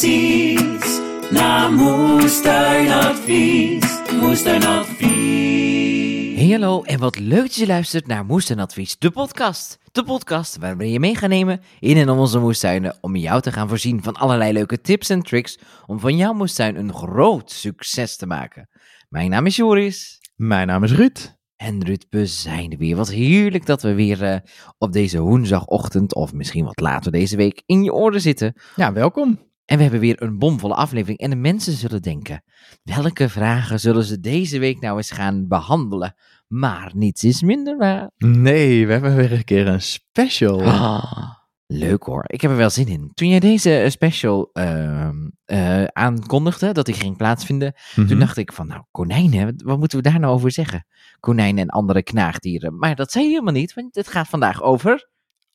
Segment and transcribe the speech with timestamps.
[0.00, 4.00] Precies naar Moestuinadvies.
[4.20, 6.38] Moestuinadvies.
[6.38, 9.78] Hey hallo en wat leuk dat je luistert naar Moestuinadvies, de podcast.
[9.92, 13.40] De podcast waarin we je mee gaan nemen in en om onze moestuinen om jou
[13.40, 17.50] te gaan voorzien van allerlei leuke tips en tricks om van jouw moestuin een groot
[17.50, 18.68] succes te maken.
[19.08, 20.18] Mijn naam is Joris.
[20.36, 21.38] Mijn naam is Ruud.
[21.56, 22.96] En Ruud, we zijn er weer.
[22.96, 24.36] Wat heerlijk dat we weer eh,
[24.78, 28.54] op deze woensdagochtend, of misschien wat later deze week, in je oren zitten.
[28.76, 29.49] Ja, welkom.
[29.70, 31.18] En we hebben weer een bomvolle aflevering.
[31.18, 32.42] En de mensen zullen denken:
[32.82, 36.14] welke vragen zullen ze deze week nou eens gaan behandelen?
[36.46, 38.10] Maar niets is minder waar.
[38.18, 40.62] Nee, we hebben weer een keer een special.
[40.62, 41.30] Ah,
[41.66, 42.24] leuk hoor.
[42.26, 43.10] Ik heb er wel zin in.
[43.14, 48.06] Toen jij deze eh, special ehm, eh, aankondigde dat die ging plaatsvinden, Mhm.
[48.08, 50.86] toen dacht ik van nou, konijnen, wat moeten we daar nou over zeggen?
[51.20, 52.78] Konijnen en andere knaagdieren.
[52.78, 55.08] Maar dat zei je helemaal niet, want het gaat vandaag over...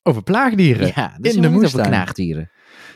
[0.04, 0.92] Over plaagdieren.
[0.96, 1.86] Ja, dus in de over moestuin.
[1.88, 2.52] knaagdieren.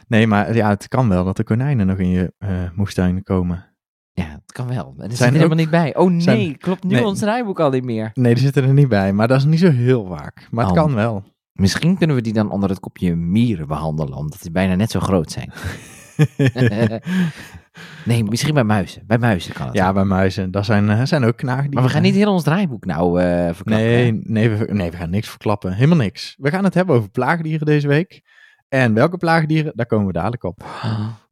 [0.10, 3.68] Nee, maar ja, het kan wel dat de konijnen nog in je eh, moestuin komen.
[4.12, 4.94] Ja, dat kan wel.
[4.98, 5.96] En er zit Zijn er er helemaal niet bij.
[5.96, 7.06] Oh nee, zijn- klopt nu nee.
[7.06, 8.12] ons rijboek al niet meer.
[8.14, 10.48] Nee, die zitten er niet bij, maar dat is niet zo heel vaak.
[10.52, 10.84] Maar het Oh.
[10.84, 11.24] kan wel.
[11.54, 15.00] Misschien kunnen we die dan onder het kopje mieren behandelen, omdat die bijna net zo
[15.00, 15.52] groot zijn.
[18.06, 19.04] nee, misschien bij muizen.
[19.08, 19.76] Bij muizen kan het.
[19.76, 21.74] ja, bij muizen, dat zijn, eh, zijn ook knaagdieren.
[21.74, 23.88] maar we gaan niet heel ons draaiboek nou eh verklappen.
[23.88, 24.12] Nee, hè?
[24.24, 25.74] nee we, nee, we gaan niks verklappen.
[25.74, 26.36] Helemaal niks.
[26.40, 28.22] We gaan het hebben over plaagdieren deze week.
[28.70, 30.64] En welke plaagdieren, daar komen we dadelijk op.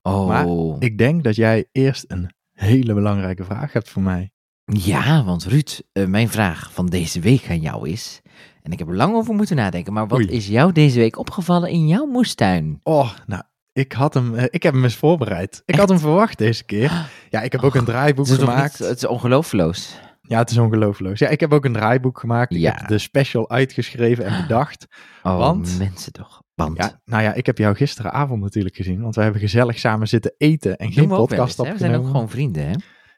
[0.01, 0.45] Oh, Maar
[0.79, 4.31] Ik denk dat jij eerst een hele belangrijke vraag hebt voor mij.
[4.65, 8.21] ja, want Ruud, eh, mijn vraag van deze week aan jou is...
[8.61, 10.27] En ik heb er lang over moeten nadenken, maar wat Oei.
[10.27, 12.79] is jou deze week opgevallen in jouw moestuin?
[12.83, 13.43] Oh, nou,
[13.73, 15.61] ik had hem, eh, ik heb hem eens voorbereid.
[15.65, 16.91] Ik had hem verwacht deze keer.
[17.29, 18.79] Ja, ik heb ook een draaiboek Het is, toch gemaakt.
[18.79, 19.77] niet, het is ongelooflijk.
[20.21, 21.17] Ja, het is ongelooflijk.
[21.17, 22.53] Ja, ik heb ook een draaiboek gemaakt.
[22.55, 24.85] Ik heb de special uitgeschreven en bedacht.
[25.23, 26.45] Oh, Want- mensen toch.
[26.57, 30.07] Want, Ja, nou ja, ik heb jou gisteravond natuurlijk gezien, want we hebben gezellig samen
[30.07, 31.71] zitten eten en geen podcast hè?
[31.71, 32.73] We zijn ook gewoon vrienden, hè?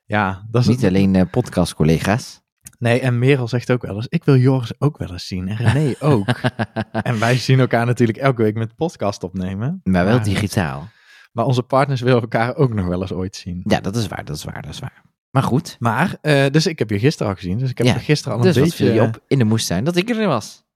[0.06, 0.90] Ja, dat is Niet het.
[0.90, 2.42] alleen eh podcast-collega's.
[2.80, 5.56] Nee, en Merel zegt ook wel eens, ik wil Joris ook wel eens zien en
[5.56, 6.28] René ook.
[6.92, 9.80] en wij zien elkaar natuurlijk elke week met podcast opnemen.
[9.84, 10.88] Maar wel Maar- digitaal.
[11.32, 13.62] Maar onze partners willen elkaar ook nog wel eens ooit zien.
[13.64, 15.02] Ja, dat is waar, dat is waar, dat is waar.
[15.30, 17.94] Maar goed, Maar, eh, dus ik heb je gisteren al gezien, dus ik heb Ja,
[17.94, 18.86] er gisteren al dus een wat beetje...
[18.86, 20.68] viel je op in de moestuin dat ik er was?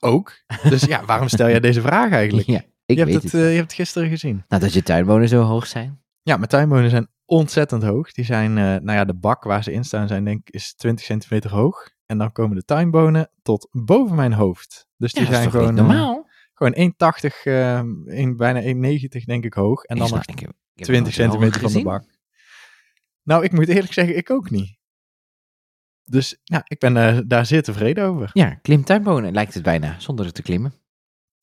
[0.00, 0.32] Ook.
[0.68, 2.46] Dus ja, waarom stel jij deze vraag eigenlijk?
[2.56, 3.32] Ja, ik je, weet hebt het.
[3.32, 4.44] het, eh, je hebt het gisteren gezien.
[4.48, 6.02] Nou, dat je tuinbonen zo hoog zijn.
[6.22, 8.12] Ja, mijn tuinbonen zijn ontzettend hoog.
[8.12, 10.74] Die zijn, eh, nou ja, de bak waar ze in staan zijn denk ik is
[10.74, 11.90] 20 centimeter hoog.
[12.06, 14.86] En dan komen de tuinbonen tot boven mijn hoofd.
[14.96, 16.28] Dus die Ja, zijn gewoon, eh, normaal?
[16.54, 19.82] gewoon 1,80, eh, een, bijna 1,90 denk ik hoog.
[19.84, 21.88] En dan nog ik heb- ik heb 20 het nooit zo hoog centimeter van de
[21.88, 22.18] bak.
[23.22, 24.78] Nou, ik moet eerlijk zeggen, ik ook niet.
[26.10, 28.30] Dus ja, ik ben eh, daar zeer tevreden over.
[28.32, 30.74] Ja, klimtuinbonen lijkt het bijna, zonder het te klimmen.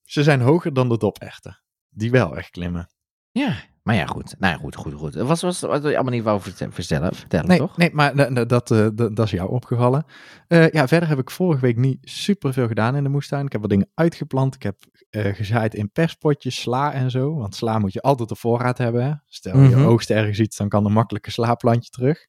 [0.03, 1.59] Ze zijn hoger dan de dopechten.
[1.89, 2.89] Die wel echt klimmen.
[3.31, 4.35] Ja, maar ja, goed.
[4.39, 5.15] Nou ja, goed, goed, goed.
[5.15, 7.77] Wat was wat je allemaal niet wou vertellen, vertellen, Nee, toch?
[7.77, 10.05] nee maar eh, dat, eh, dat, dat is jou opgevallen.
[10.47, 13.45] Ja, verder heb ik vorige week niet super veel gedaan in de moestuin.
[13.45, 14.55] Ik heb wat dingen uitgeplant.
[14.55, 14.77] Ik heb
[15.09, 17.35] gezaaid in perspotjes, sla en zo.
[17.35, 19.03] Want sla moet je altijd op voorraad hebben.
[19.05, 19.11] Hè?
[19.25, 19.85] Stel je Mhm.
[19.85, 22.25] oogst ergens iets, dan kan er makkelijk een slaplantje terug.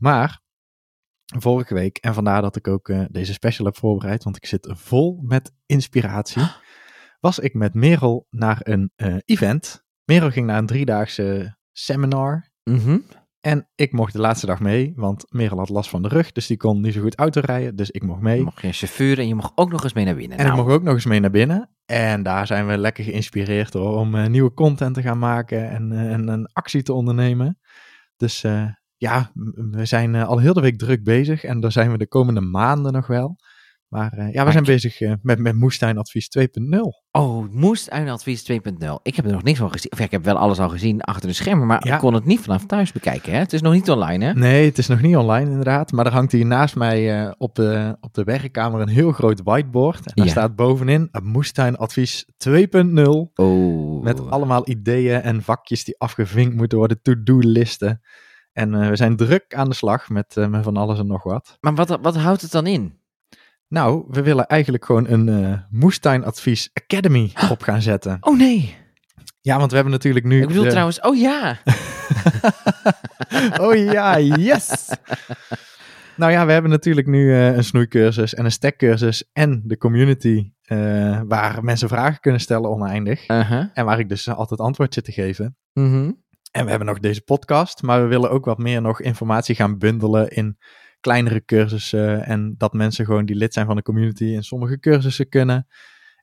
[0.00, 0.40] Maar
[1.36, 4.72] vorige week, en vandaar dat ik ook eh, deze special heb voorbereid, want ik zit
[4.76, 6.42] vol met inspiratie,
[7.20, 9.84] was ik met Merel naar een eh, event.
[10.04, 12.50] Merel ging naar een driedaagse seminar.
[12.64, 12.98] Mhm.
[13.40, 16.46] En ik mocht de laatste dag mee, want Merel had last van de rug, dus
[16.46, 18.36] die kon niet zo goed autorijden, dus ik mocht mee.
[18.36, 20.38] Je mocht geen chauffeur en je mocht ook nog eens mee naar binnen.
[20.38, 21.70] En nou, ik mocht ook nog eens mee naar binnen.
[21.86, 25.92] En daar zijn we lekker geïnspireerd door om eh, nieuwe content te gaan maken en,
[25.92, 27.58] en een actie te ondernemen.
[28.16, 28.44] Dus
[28.98, 29.30] ja,
[29.70, 32.40] we zijn eh, al heel de week druk bezig en daar zijn we de komende
[32.40, 33.36] maanden nog wel.
[33.88, 36.44] Maar eh, ja, we zijn bezig eh, met, met Moestuinadvies 2.0.
[37.10, 38.56] Oh, moest Advies 2.0.
[39.02, 39.92] Ik heb er nog niks van gezien.
[39.92, 41.94] Of ja, ik heb wel alles al gezien achter de schermen, maar Ja.
[41.94, 43.32] ik kon het niet vanaf thuis bekijken.
[43.32, 43.38] Hè?
[43.38, 44.32] Het is nog niet online, hè?
[44.34, 45.92] Nee, het is nog niet online inderdaad.
[45.92, 50.06] Maar er hangt hier naast mij op, de, op de werkkamer een heel groot whiteboard.
[50.06, 50.30] En daar Ja.
[50.30, 53.30] staat bovenin Moestuinadvies 2.0.
[53.34, 54.02] Oh.
[54.02, 58.00] Met allemaal ideeën en vakjes die afgevinkt moeten worden, to-do-listen.
[58.58, 61.22] En eh, we zijn druk aan de slag met, eh, met van alles en nog
[61.22, 61.56] wat.
[61.60, 62.98] Maar wat, wat houdt het dan in?
[63.68, 68.16] Nou, we willen eigenlijk gewoon een eh Moestuinadvies Academy op gaan zetten.
[68.20, 68.76] Oh nee.
[69.40, 70.40] Ja, want we hebben natuurlijk nu...
[70.40, 71.58] Ik bedoel de- trouwens, oh ja.
[73.60, 74.88] Oh ja, yes!
[76.16, 80.52] nou ja, we hebben natuurlijk nu een snoeicursus en een stekcursus en de community
[81.26, 83.28] waar mensen vragen kunnen stellen oneindig.
[83.28, 83.64] Uh-huh.
[83.72, 85.56] En waar ik dus altijd antwoord zit te geven.
[85.72, 86.10] Mhm.
[86.50, 89.78] En we hebben nog deze podcast, maar we willen ook wat meer nog informatie gaan
[89.78, 90.58] bundelen in
[91.00, 92.24] kleinere cursussen.
[92.24, 95.66] En dat mensen gewoon die lid zijn van de community in sommige cursussen kunnen.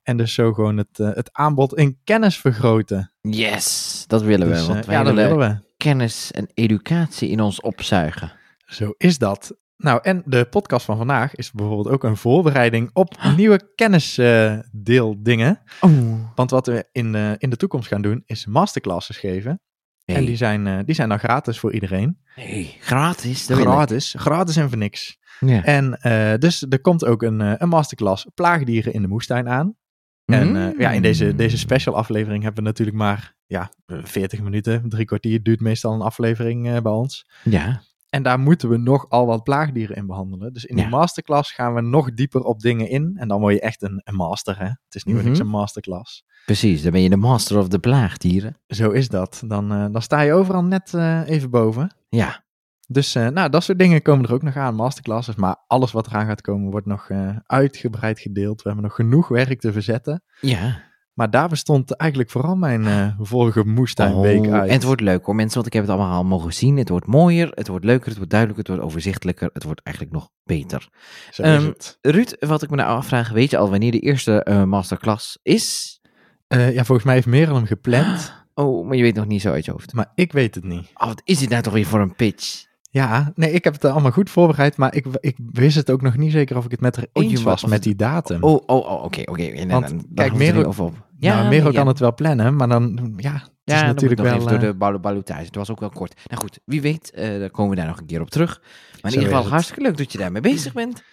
[0.04, 3.14] En dus zo gewoon het, eh, het aanbod in kennis vergroten.
[3.22, 4.54] Yes, dat willen we.
[4.54, 5.58] Dus, eh, want wij ja, dat willen we.
[5.78, 8.34] kennis en educatie in ons opzuigen.
[8.66, 9.56] Zo is dat.
[9.78, 15.62] Nou, en de podcast van vandaag is bijvoorbeeld ook een voorbereiding op nieuwe kennisdeeldingen.
[15.80, 16.36] Oh.
[16.36, 19.62] Want wat we in in de toekomst gaan doen, is masterclasses geven.
[20.06, 22.18] En die zijn, eh, die zijn dan gratis voor iedereen.
[22.24, 23.46] hey, gratis.
[23.50, 24.16] Gratis.
[24.18, 25.18] Gratis en voor niks.
[25.40, 25.64] Ja.
[25.64, 29.76] En eh, dus er komt ook een, eh, een masterclass plaagdieren in de moestuin aan.
[30.26, 35.06] En ja, in deze, deze special aflevering hebben we natuurlijk maar ja, 40 minuten, drie
[35.06, 37.30] kwartier duurt meestal een aflevering bij ons.
[37.44, 37.82] Ja.
[38.16, 40.54] En daar moeten we nog al wat plaagdieren in behandelen.
[40.54, 40.82] Dus in Ja.
[40.82, 43.14] die masterclass gaan we nog dieper op dingen in.
[43.18, 44.66] En dan word je echt een, een master, hè.
[44.66, 45.42] Het is niet niks Mhm.
[45.42, 46.24] een masterclass.
[46.46, 48.58] Precies, dan ben je de master of the plaagdieren.
[48.68, 49.44] Zo is dat.
[49.48, 51.96] Dan, eh, dan sta je overal net eh, even boven.
[52.10, 52.44] Ja.
[52.88, 55.36] Dus eh, nou, dat soort dingen komen er ook nog aan, masterclasses.
[55.36, 57.10] Maar alles wat eraan gaat komen wordt nog
[57.46, 58.62] uitgebreid gedeeld.
[58.62, 60.24] We hebben nog genoeg werk te verzetten.
[60.42, 60.82] Ja.
[61.16, 64.68] Maar daar bestond eigenlijk vooral mijn eh, vorige moestuinweek Oh, uit.
[64.68, 66.78] En het wordt leuk hoor mensen, want ik heb het allemaal al mogen zien.
[66.78, 69.50] Het wordt mooier, het wordt leuker, het wordt duidelijker, het wordt overzichtelijker.
[69.54, 70.90] Het wordt eigenlijk nog beter.
[71.32, 71.72] Zo Ehm.
[72.02, 76.00] Ruud, wat ik me nou afvraag, weet je al wanneer de eerste eh, masterclass is?
[76.48, 78.34] Eh, ja, volgens mij heeft Merel hem gepland.
[78.58, 79.94] Oh, maar je weet nog niet zo uit je hoofd.
[79.94, 80.92] Maar ik weet het niet.
[80.94, 82.66] Oh, wat is dit nou toch weer voor een pitch?
[82.96, 84.78] Ja, nee, ik heb het allemaal goed voorbereid.
[84.78, 87.24] Maar ik, ik wist het ook nog niet zeker of ik het met haar Oh,
[87.24, 88.44] eens wa- was met het- die datum.
[88.44, 89.42] Oh, oh, oh oké, oké.
[89.42, 90.94] Nee, Want, dan- dan kijk, er Merel- op.
[91.20, 91.90] ja, nou, Merel nee, kan ja.
[91.90, 94.40] het wel plannen, maar dan, ja, het Ja, is dan natuurlijk wel...
[94.40, 94.60] door eh,
[95.26, 95.34] de.
[95.34, 96.22] Het was ook wel kort.
[96.30, 98.60] Nou goed, wie weet, eh dan komen we daar nog een keer op terug.
[98.62, 101.04] Maar in Zo ieder geval hartstikke leuk dat je daarmee bezig bent.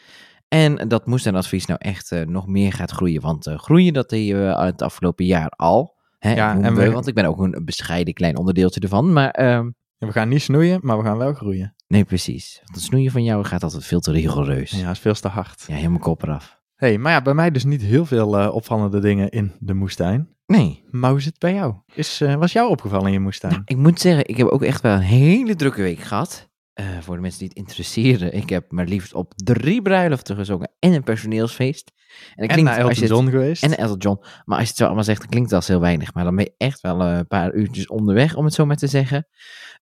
[0.48, 3.20] En dat moest een advies nou echt eh, nog meer gaat groeien.
[3.20, 5.94] Want eh, groeien, dat deed je het afgelopen jaar al.
[6.18, 9.12] Hè, Ja, en we, we- want ik ben ook een bescheiden klein onderdeeltje ervan.
[9.12, 9.30] Maar
[10.02, 11.74] ehm, we gaan niet snoeien, maar we gaan wel groeien.
[11.88, 12.60] nee, precies.
[12.64, 14.70] Want het snoeien van jou gaat altijd veel te rigoureus.
[14.70, 15.66] Ja, Ja, is veel te hard.
[15.66, 16.60] helemaal kop eraf.
[16.74, 20.28] hey, maar ja, bij mij dus niet heel veel eh, opvallende dingen in de moestuin.
[20.46, 21.74] Nee, Maar hoe zit het bij jou?
[21.94, 23.52] Is, eh, was jou opgevallen in je moestuin?
[23.52, 26.50] Nou, ik moet zeggen, ik heb ook echt wel een hele drukke week gehad.
[26.72, 28.32] Eh, voor de mensen die het interesseren.
[28.34, 31.92] Ik heb maar liefst op drie bruiloften gezongen en een personeelsfeest.
[32.34, 33.62] En, en klinkt, naar Elton als je het- John geweest?
[33.62, 34.18] En Elton John.
[34.44, 36.14] Maar als je het zo allemaal zegt, dan klinkt het als heel weinig.
[36.14, 38.76] Maar dan ben je echt wel eh, een paar uurtjes onderweg, om het zo maar
[38.76, 39.26] te zeggen.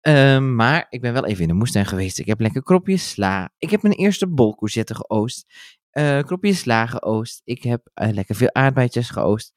[0.02, 2.20] Ehm, maar ik ben wel even in de moestuin geweest.
[2.20, 3.50] Ik heb lekker kropjes sla.
[3.58, 5.46] Ik heb mijn eerste bolcourgette geoost.
[5.90, 7.42] Eh kropjes sla geoost.
[7.44, 9.54] Ik heb lekker veel aardbeidjes geoost.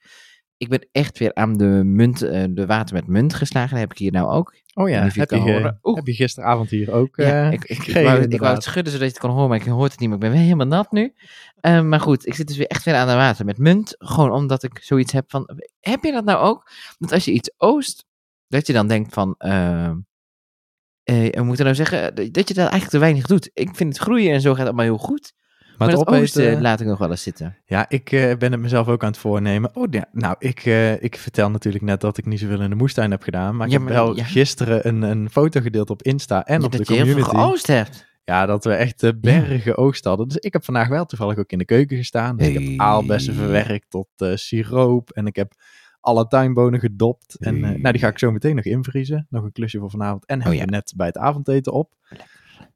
[0.57, 3.71] Ik ben echt weer aan de munt, de water met munt geslagen.
[3.71, 4.55] Dat heb ik hier nou ook.
[4.73, 5.79] Oh ja, heb je, horen.
[5.83, 5.97] Oeh.
[5.97, 8.55] heb je gisteravond hier ook Ja, eh, ik, ik, ik, wou, ik wou inderdaad.
[8.55, 10.09] het schudden zodat je het kon horen, maar ik hoort het niet.
[10.09, 11.15] Maar ik ben weer helemaal nat nu.
[11.61, 13.95] Eh, maar goed, ik zit dus weer echt weer aan de water met munt.
[13.99, 15.49] Gewoon omdat ik zoiets heb van...
[15.81, 16.71] Heb je dat nou ook?
[16.99, 18.05] Dat als je iets oost,
[18.49, 19.35] dat je dan denkt van...
[19.39, 19.91] eh
[21.03, 23.51] eh, we moeten nou zeggen dat je dat eigenlijk te weinig doet.
[23.55, 25.33] Ik vind het groeien en zo gaat allemaal heel goed.
[25.87, 27.57] Maar, het dat opeten- oosten laat ik nog wel eens zitten.
[27.67, 29.71] Ja, ik eh, ben het mezelf ook aan het voornemen.
[29.77, 32.77] Oh, ja, nou, ik, eh, ik vertel natuurlijk net dat ik niet zoveel in de
[32.77, 33.57] moestuin heb gedaan.
[33.57, 34.25] Maar ik Ja, heb wel ja.
[34.25, 37.25] gisteren een, een foto gedeeld op Insta en Ja, op de dat je heel veel
[37.25, 37.73] community.
[37.73, 38.11] hebt.
[38.25, 40.29] Ja, dat we echt de bergen oogst hadden.
[40.29, 42.37] Dus ik heb vandaag wel toevallig ook in de keuken gestaan.
[42.37, 45.11] Dus ik heb aalbessen verwerkt tot eh, siroop.
[45.11, 45.53] En ik heb
[46.01, 47.37] alle tuinbonen gedopt.
[47.41, 49.27] En nou, die ga ik zo meteen nog invriezen.
[49.31, 50.27] Nog een klusje voor vanavond.
[50.27, 50.61] En heb Oh ja.
[50.61, 51.93] je net bij het avondeten op.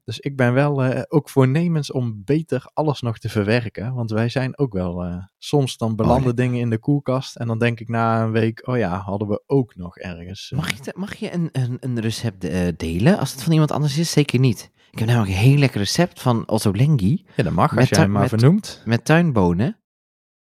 [0.07, 3.93] Dus ik ben wel eh, ook voornemens om beter alles nog te verwerken.
[3.93, 5.03] Want wij zijn ook wel...
[5.03, 7.35] eh, soms dan belanden Oh, dingen in de koelkast.
[7.35, 8.67] En dan denk ik na een week...
[8.67, 10.51] Oh ja, hadden we ook nog ergens.
[10.51, 12.41] eh, Mag je, mag je een, een, een recept
[12.79, 14.11] delen als het van iemand anders is?
[14.11, 14.71] Zeker niet.
[14.91, 17.99] Ik heb namelijk een heel lekker recept van Otto Lengi ja, dat mag als jij
[17.99, 18.81] hem maar met- vernoemt.
[18.85, 19.79] met tuinbonen.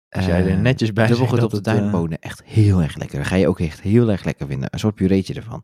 [0.09, 2.19] Als jij er netjes bij zegt Dubbelgedopte het, eh, tuinbonen.
[2.19, 3.17] Echt heel erg lekker.
[3.17, 4.67] Dat ga je ook echt heel erg lekker vinden.
[4.71, 5.63] Een soort pureetje ervan.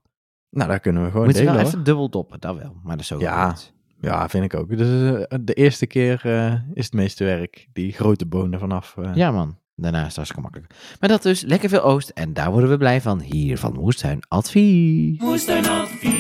[0.50, 1.72] Nou, daar kunnen we gewoon Moet je delen wel hoor.
[1.74, 2.80] even dubbel doppen, dat wel.
[2.84, 3.38] Maar dat is ook Ja.
[3.46, 3.74] wel goed.
[4.02, 4.78] Ja, vind ik ook.
[4.78, 4.88] Dus
[5.28, 7.68] eh, de eerste keer eh, is het meeste werk.
[7.74, 8.96] Die grote bonen vanaf.
[8.98, 9.12] eh.
[9.16, 10.74] Ja man, daarna is het hartstikke makkelijk.
[11.00, 12.10] Maar dat dus, lekker veel oost.
[12.10, 13.22] En daar worden we blij van.
[13.22, 15.20] Hier van Moestuin Advies.
[15.20, 16.14] Moestuinadvies.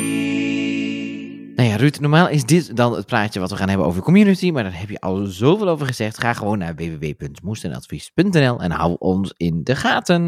[1.55, 4.51] Nou ja, Ruud, normaal is dit dan het praatje wat we gaan hebben over community.
[4.51, 6.19] Maar daar heb je al zoveel over gezegd.
[6.19, 10.21] Ga gewoon naar www.moestuinadvies.nl en hou ons in de gaten.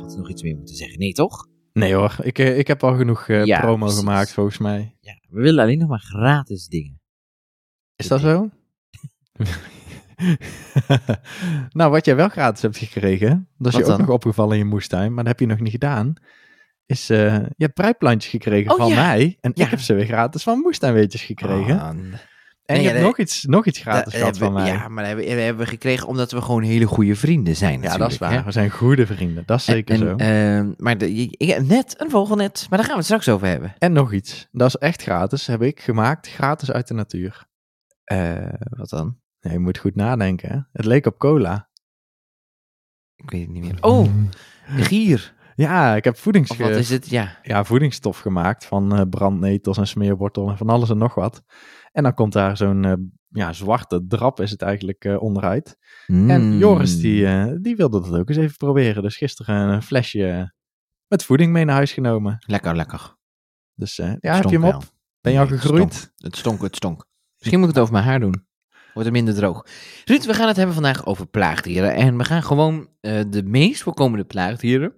[0.00, 0.98] Had er nog iets meer moeten zeggen?
[0.98, 1.46] Nee, toch?
[1.74, 3.98] Nee hoor, ik, eh, ik heb al genoeg eh, Ja, promo precies.
[3.98, 4.96] gemaakt volgens mij.
[5.00, 7.00] Ja, we willen alleen nog maar gratis dingen.
[7.96, 8.50] Is dat zo?
[11.70, 14.58] nou, wat jij wel gratis hebt gekregen, dat is Wat je ook nog opgevallen in
[14.58, 16.14] je moestuin, maar dat heb je nog niet gedaan,
[16.86, 18.94] is eh, je hebt prijplantjes gekregen Oh, van ja.
[19.06, 19.64] mij en Ja.
[19.64, 21.78] ik heb ze weer gratis van moestuinweetjes gekregen.
[22.64, 24.66] En nee, je ja, hebt nog iets, nog iets gratis dat gehad van mij.
[24.66, 27.82] Ja, maar dat hebben, dat hebben we gekregen omdat we gewoon hele goede vrienden zijn.
[27.82, 28.28] Ja, dat is hè.
[28.28, 28.44] waar.
[28.44, 30.16] We zijn goede vrienden, dat is zeker en, zo.
[30.16, 32.66] ehm, maar de, ik, net, een vogelnet.
[32.70, 33.74] Maar daar gaan we het straks over hebben.
[33.78, 37.46] En nog iets, dat is echt gratis, heb ik gemaakt, gratis uit de natuur.
[38.04, 39.18] Eh, wat dan?
[39.40, 40.48] Nee, je moet goed nadenken.
[40.50, 40.58] Hè?
[40.72, 41.68] Het leek op cola.
[43.16, 43.76] Ik weet het niet meer.
[43.80, 44.08] Oh,
[44.66, 45.33] gier.
[45.54, 47.08] Ja, ik heb voedings wat is het?
[47.08, 47.38] Ja.
[47.42, 51.42] ja, voedingsstof gemact van eh, brandnetels en smeerwortel en van alles en nog wat.
[51.92, 52.92] En dan komt daar zo'n eh,
[53.28, 55.76] ja, zwarte drap is het eigenlijk eh, onderuit.
[56.06, 56.58] En Mm.
[56.58, 59.02] Joris die, eh, die wilde dat ook eens even proberen.
[59.02, 60.54] Dus gisteren een flesje
[61.08, 62.36] met voeding mee naar huis genomen.
[62.46, 63.16] Lekker, lekker.
[63.74, 64.76] Dus eh, ja, Stonk heb je hem wel.
[64.76, 64.84] op?
[65.20, 65.92] Ben je al gegroeid?
[65.94, 66.12] stonk.
[66.16, 67.06] Het stonk, het stonk.
[67.38, 68.46] Misschien moet ik het over mijn haar doen.
[68.94, 69.66] Wordt het minder droog.
[70.04, 71.94] Ruud, we gaan het hebben vandaag over plaagdieren.
[71.94, 74.94] En we gaan gewoon eh, de meest voorkomende plaagdieren.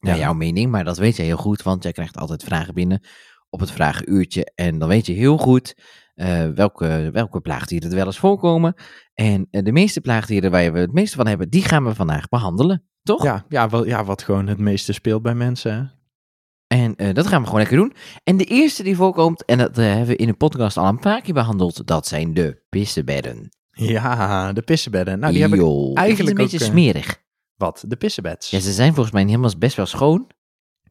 [0.00, 0.20] Naar Ja.
[0.20, 3.02] jouw mening, maar dat weet je heel goed, want jij krijgt altijd vragen binnen
[3.50, 4.52] op het vragenuurtje.
[4.54, 5.74] En dan weet je heel goed
[6.14, 8.74] eh, welke, welke plaagdieren er wel eens voorkomen.
[9.14, 12.28] En eh, de meeste plaagdieren waar we het meeste van hebben, die gaan we vandaag
[12.28, 12.84] behandelen.
[13.02, 13.22] Toch?
[13.22, 15.74] Ja, ja, wel, ja, wat gewoon het meeste speelt bij mensen.
[15.74, 15.82] Hè?
[16.76, 17.92] En eh, dat gaan we gewoon lekker doen.
[18.24, 21.20] En de eerste die voorkomt, en dat hebben we in de podcast al een paar
[21.20, 23.48] keer behandeld, dat zijn de pissebedden.
[23.70, 25.18] Ja, de pissenbedden.
[25.18, 27.22] Nou, die heb ik Yo, eigenlijk is een beetje ook, smerig.
[27.60, 27.84] Wat?
[27.86, 28.50] De pissenbeds.
[28.50, 30.30] Ja, ze zijn volgens mij helemaal best wel schoon,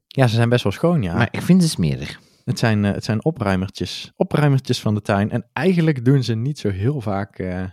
[0.08, 1.14] Ja, ze zijn best wel schoon, ja.
[1.16, 2.20] maar ik vind ze smerig.
[2.46, 4.12] Het zijn, eh, het zijn opruimertjes.
[4.16, 5.32] Opruimertjes van de tuin.
[5.32, 7.64] En eigenlijk doen ze niet zo heel vaak eh,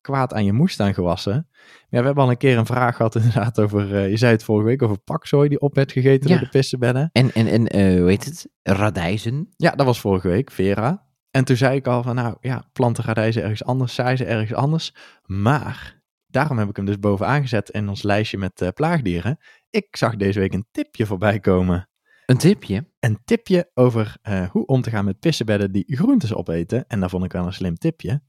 [0.00, 1.48] kwaad aan je moestuingewassen.
[1.88, 4.44] Ja, we hebben al een keer een vraag gehad inderdaad over, eh, je zei het
[4.44, 6.34] vorige week, over pakzooi die op werd gegeten Ja.
[6.36, 7.08] door de pissenbedden.
[7.12, 8.48] En, en, en hoe heet het?
[8.62, 9.48] Radijzen.
[9.56, 11.06] Ja, dat was vorige week, Vera.
[11.30, 14.94] En toen zei ik al van, nou ja, planten radijzen ergens anders, zij ergens anders.
[15.22, 16.02] Maar,
[16.34, 19.38] daarom heb ik hem dus bovenaan gezet in ons lijstje met eh, plaagdieren.
[19.70, 21.88] Ik zag deze week een tipje voorbij komen.
[22.26, 22.86] Een tipje.
[23.00, 26.86] Een tipje over eh, hoe om te gaan met pissenbedden die groentes opeten.
[26.86, 28.22] En dat vond ik wel een slim tipje.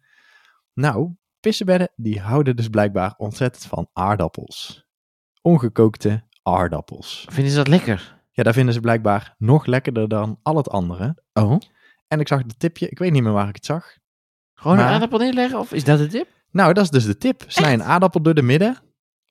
[0.73, 4.85] Nou, pissenbedden die houden dus blijkbaar ontzettend van aardappels.
[5.41, 7.25] Ongekookte aardappels.
[7.29, 8.23] Vinden ze dat lekker?
[8.31, 11.23] Ja, daar vinden ze blijkbaar nog lekkerder dan al het andere.
[11.33, 11.57] Oh.
[12.07, 13.97] En ik zag het tipje, ik weet niet meer waar ik het zag.
[14.53, 15.59] Gewoon Maar- een aardappel neerleggen?
[15.59, 16.34] Of is dat de tip?
[16.55, 17.43] Nou, dat is dus de tip.
[17.47, 18.77] Snij een aardappel door de midden.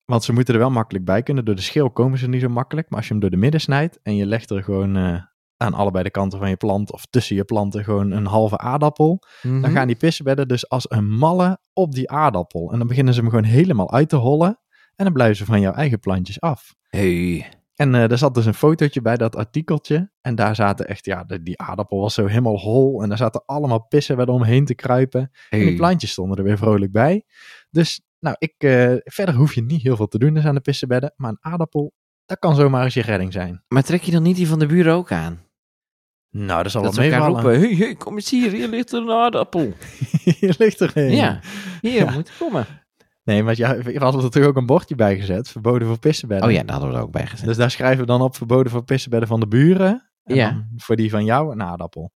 [0.04, 1.44] Want ze moeten er wel makkelijk bij kunnen.
[1.44, 2.88] Door de schil komen ze niet zo makkelijk.
[2.88, 5.22] Maar als je hem door de midden snijdt en je legt er gewoon eh,
[5.56, 9.22] aan allebei de kanten van je plant of tussen je planten gewoon een halve aardappel.
[9.42, 9.60] Mhm.
[9.60, 12.72] Dan gaan die pissenbedden dus als een malle op die aardappel.
[12.72, 14.58] En dan beginnen ze hem gewoon helemaal uit te hollen.
[14.96, 16.74] En dan blijven ze van jouw eigen plantjes af.
[16.88, 17.46] Hey.
[17.74, 20.10] En eh er zat dus een fotootje bij dat artikeltje.
[20.20, 23.02] En daar zaten echt, ja, de- die aardappel was zo helemaal hol.
[23.02, 25.20] En daar zaten allemaal pissenbedden omheen te kruipen.
[25.50, 25.76] En die hey.
[25.76, 27.24] plantjes stonden er weer vrolijk bij.
[27.70, 30.60] Dus, nou, ik, eh, verder hoef je niet heel veel te doen dus aan de
[30.60, 31.12] pissenbedden.
[31.16, 31.92] Maar een aardappel,
[32.26, 33.64] dat kan zomaar eens je redding zijn.
[33.68, 35.42] Maar trek je dan niet die van de buren ook aan?
[36.30, 37.42] Nou, dat zal Dat wel meevallen.
[37.42, 39.72] roepen, hey, hey, kom eens hier, hier ligt er een aardappel.
[40.38, 41.10] Hier ligt er een.
[41.14, 41.40] Ja,
[41.80, 42.10] hier Ja.
[42.12, 42.66] moet komen.
[43.24, 45.48] Nee, maar ja, we hadden er toch ook een bordje bij gezet.
[45.48, 46.46] Verboden voor pissenbedden.
[46.48, 47.46] Oh ja, daar hadden we er ook bij gezet.
[47.46, 50.10] Dus daar schrijven we dan op verboden voor pissenbedden van de buren.
[50.24, 50.66] En Ja.
[50.76, 52.12] voor die van jou een aardappel.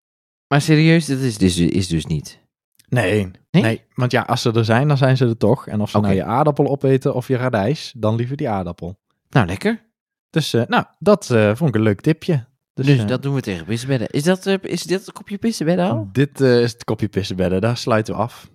[0.48, 2.46] Maar serieus, dat is dus, is dus niet.
[2.90, 3.64] Nee, Nee?
[3.64, 5.68] nee, want ja, als ze er zijn, dan zijn ze er toch.
[5.68, 9.00] En of ze nou je aardappel opeten of je radijs, dan liever die aardappel.
[9.30, 9.86] Nou, lekker.
[10.30, 12.46] Dus, eh, nou, dat eh, vond ik een leuk tipje.
[12.74, 14.10] Dus, Dus eh, dat doen we tegen pissenbedden.
[14.10, 16.10] Is dat, is dit een kopje pissenbedden al?
[16.12, 18.50] Dit is het kopje pissenbedden, daar sluiten we af.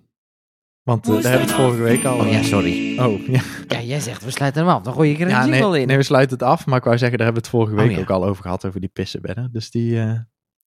[0.83, 2.19] Want eh, daar hebben we het vorige week al.
[2.19, 2.99] Oh ja, sorry.
[2.99, 3.41] Oh, ja.
[3.67, 4.83] Ja, jij zegt we sluiten hem af.
[4.83, 5.87] Dan gooi je er een ja jingle nee, in.
[5.87, 6.65] nee, we sluiten het af.
[6.65, 8.01] Maar ik wou zeggen, daar hebben we het vorige week Oh, ja.
[8.01, 9.49] ook al over gehad, over die pissenbedden.
[9.51, 10.11] Dus die eh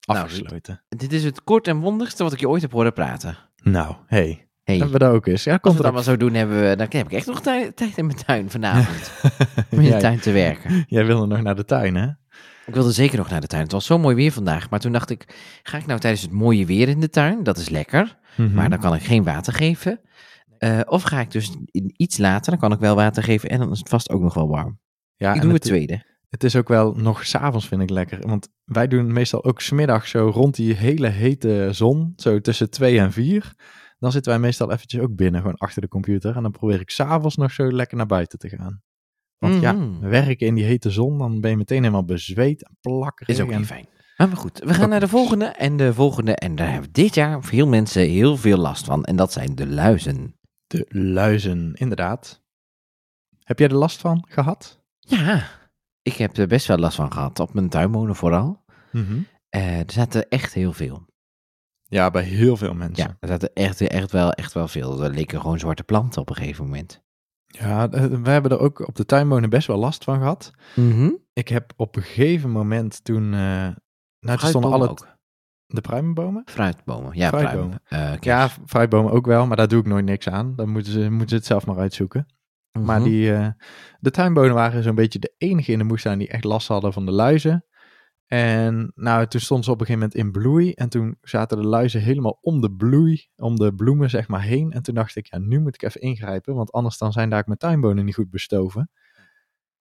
[0.05, 0.83] afgesloten.
[0.89, 3.37] Dit is het kort en wondigste wat ik je ooit heb horen praten.
[3.63, 5.43] Nou, hey, Hey, hebben we dat ook eens.
[5.43, 7.25] Ja, als komt we er dat maar zo doen, hebben we, dan heb ik echt
[7.25, 9.11] nog tijd, tijd in mijn tuin vanavond.
[9.71, 10.85] Om in de tuin te werken.
[10.87, 12.07] Jij wilde nog naar de tuin, hè?
[12.65, 13.63] Ik wilde zeker nog naar de tuin.
[13.63, 14.69] Het was zo mooi weer vandaag.
[14.69, 17.43] Maar toen dacht ik, ga ik nou tijdens het mooie weer in de tuin?
[17.43, 18.17] Dat is lekker.
[18.35, 18.53] Mhm.
[18.53, 19.99] Maar dan kan ik geen water geven.
[20.57, 21.55] Eh, of ga ik dus
[21.97, 23.49] iets later, dan kan ik wel water geven.
[23.49, 24.79] En dan is het vast ook nog wel warm.
[25.15, 26.05] ja, ik doe het het, tweede.
[26.29, 28.27] het is ook wel nog s'avonds vind ik lekker.
[28.27, 32.13] Want wij doen meestal ook smiddag zo rond die hele hete zon.
[32.15, 33.53] Zo tussen twee en vier.
[33.99, 36.35] Dan zitten wij meestal eventjes ook binnen, gewoon achter de computer.
[36.35, 38.81] En dan probeer ik s'avonds nog zo lekker naar buiten te gaan.
[39.37, 39.99] Want ja, Mhm.
[40.09, 43.35] werken in die hete zon, dan ben je meteen helemaal bezweet en plakkerig.
[43.35, 43.85] Is ook en- niet fijn.
[44.17, 45.45] Maar, maar goed, we gaan naar de volgende.
[45.45, 49.03] En de volgende, en daar hebben dit jaar veel mensen heel veel last van.
[49.03, 50.35] En dat zijn de luizen.
[50.67, 52.43] De luizen, inderdaad.
[53.43, 54.83] Heb jij er last van gehad?
[54.99, 55.47] Ja,
[56.01, 57.39] ik heb er best wel last van gehad.
[57.39, 58.63] Op mijn tuinmolen vooral.
[59.49, 61.05] Eh, er zaten echt heel veel.
[61.83, 63.07] Ja, bij heel veel mensen.
[63.07, 65.03] Ja, er zaten echt, echt, wel, echt wel veel.
[65.03, 67.03] Er leken gewoon zwarte planten op een gegeven moment.
[67.45, 70.51] Ja, eh, we hebben er ook op de tuinmolen best wel last van gehad.
[71.33, 73.33] Ik heb op een gegeven moment toen...
[73.33, 73.67] eh
[74.25, 75.07] nou, toen stonden alle ook.
[75.67, 76.41] de pruimenbomen.
[76.45, 77.79] Fruitbomen, ja, Fruitbomen.
[77.85, 80.55] Eh, Ja, fruitbomen ook wel, maar daar doe ik nooit niks aan.
[80.55, 82.25] Dan moeten ze, moeten ze het zelf maar uitzoeken.
[82.79, 83.09] Maar Mhm.
[83.09, 83.47] die, eh,
[83.99, 87.05] de tuinbonen waren zo'n beetje de enige in de moestuin die echt last hadden van
[87.05, 87.65] de luizen.
[88.25, 90.71] En nou, toen stond ze op een gegeven moment in bloei.
[90.71, 94.71] En toen zaten de luizen helemaal om de bloei, om de bloemen zeg maar heen.
[94.71, 96.55] En toen dacht ik, ja, nu moet ik even ingrijpen.
[96.55, 98.89] Want anders dan zijn daar mijn tuinbonen niet goed bestoven.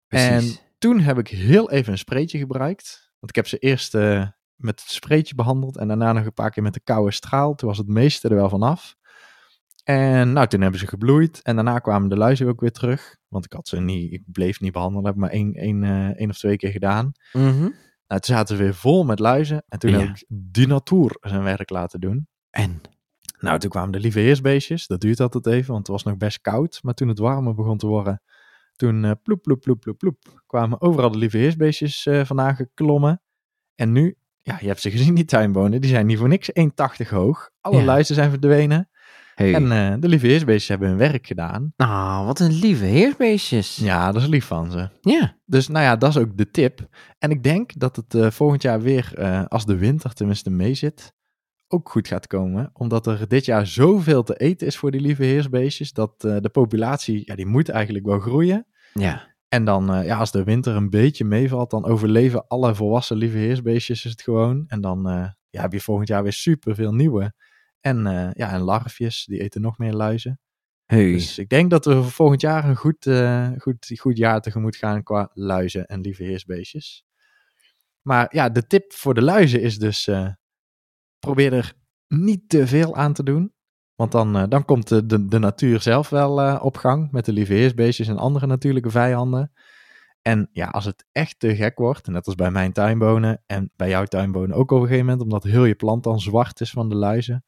[0.08, 0.60] Precies.
[0.60, 3.12] En toen heb ik heel even een spreetje gebruikt.
[3.24, 5.78] Want ik heb ze eerst eh, met het spreetje behandeld.
[5.78, 7.56] En daarna nog een paar keer met de koude straal.
[7.56, 8.96] Toen was het meeste er wel vanaf.
[9.84, 11.42] En nou, toen hebben ze gebloeid.
[11.42, 13.18] En daarna kwamen de luizen ook weer terug.
[13.28, 15.06] Want ik had ze niet, ik bleef niet behandelen.
[15.06, 17.12] Heb maar één, één, eh, één of twee keer gedaan.
[17.34, 17.70] Mhm.
[18.08, 19.64] Nou, toen zaten ze weer vol met luizen.
[19.68, 20.00] En toen Ja.
[20.00, 22.28] heb ik Dinatour zijn werk laten doen.
[22.50, 22.82] En?
[23.40, 24.88] Nou, toen kwamen de lieve heersbeestjes.
[24.88, 26.80] Dat duurt altijd even, want het was nog best koud.
[26.82, 28.22] Maar toen het warmer begon te worden,
[28.84, 33.22] toen eh ploep, ploep, ploep, ploep, ploep, kwamen overal de lieve heersbeestjes eh vandaan geklommen.
[33.76, 35.82] En nu, ja, je hebt ze gezien, die tuinbonen.
[35.82, 36.50] Die zijn niet voor niks
[37.04, 37.50] 1,80 hoog.
[37.62, 37.84] Alle Ja.
[37.84, 38.90] luizen zijn verdwenen.
[39.36, 39.54] Hey.
[39.54, 41.74] En eh, de lieve heersbeestjes hebben hun werk gedaan.
[41.78, 43.76] Nou, wat een lieve heersbeestjes.
[43.76, 44.90] Ja, dat is lief van ze.
[45.02, 45.38] Ja.
[45.46, 46.88] Dus nou ja, dat is ook de tip.
[47.20, 49.14] En ik denk dat het volgend jaar weer,
[49.48, 51.14] als de winter tenminste mee zit,
[51.68, 52.70] ook goed gaat komen.
[52.74, 57.22] Omdat er dit jaar zoveel te eten is voor die lieve heersbeestjes, dat de populatie,
[57.26, 58.66] ja, die moet eigenlijk wel groeien.
[58.94, 59.34] Ja.
[59.54, 63.38] En dan, eh, ja, als de winter een beetje meevalt, dan overleven alle volwassen lieve
[63.38, 64.64] heersbeestjes het gewoon.
[64.68, 67.34] En dan eh, ja, heb je volgend jaar weer super veel nieuwe.
[67.80, 70.40] En, eh, ja, en larfjes, die eten nog meer luizen.
[70.86, 71.12] Hey.
[71.12, 73.10] Dus ik denk dat we volgend jaar een goed,
[73.58, 77.06] goed, goed jaar tegemoet gaan qua luizen en lieve heersbeestjes.
[78.02, 80.10] Maar ja, de tip voor de luizen is dus:
[81.20, 81.74] probeer er
[82.08, 83.54] niet te veel aan te doen.
[83.96, 87.26] Want dan, eh, dan komt de, de, de natuur zelf wel eh, op gang met
[87.26, 89.52] de lieve heersbeestjes en andere natuurlijke vijanden.
[90.22, 93.90] En ja, als het echt te gek wordt, net als bij mijn tuinbonen en bij
[93.90, 96.90] jouw tuinbonen ook op een gegeven moment, omdat heel je plant dan zwart is van
[96.90, 97.46] de luizen,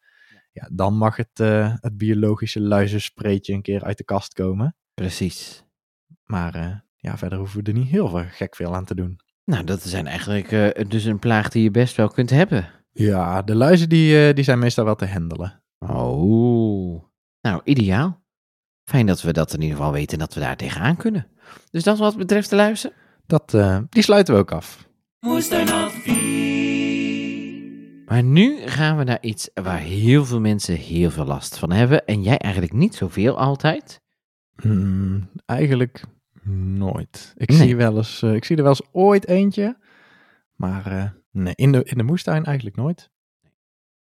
[0.52, 4.76] ja, dan mag het, eh, het biologische luizenspreetje een keer uit de kast komen.
[4.94, 5.64] Precies.
[6.24, 9.20] Maar ja, verder hoeven we er niet heel veel gek veel aan te doen.
[9.44, 10.50] Nou, dat zijn eigenlijk
[10.90, 12.70] dus een plaag die je best wel kunt hebben.
[12.92, 15.64] Ja, de luizen die, die zijn meestal wel te handelen.
[15.90, 17.04] Oh.
[17.42, 18.24] Nou, ideaal.
[18.84, 21.28] Fijn dat we dat in ieder geval weten en dat we daar tegenaan kunnen.
[21.72, 22.92] Dus dat wat betreft de luizen.
[23.26, 24.88] Dat, eh, die sluiten we ook af.
[28.06, 32.06] Maar nu gaan we naar iets waar heel veel mensen heel veel last van hebben.
[32.06, 34.02] En jij eigenlijk niet zoveel altijd.
[34.56, 36.04] Hmm, eigenlijk
[36.78, 37.34] nooit.
[37.38, 37.58] Ik, Nee.
[37.58, 39.78] zie wel eens, eh, ik zie er wel eens ooit eentje.
[40.56, 43.12] Maar eh, nee, in de, in de moestuin eigenlijk nooit.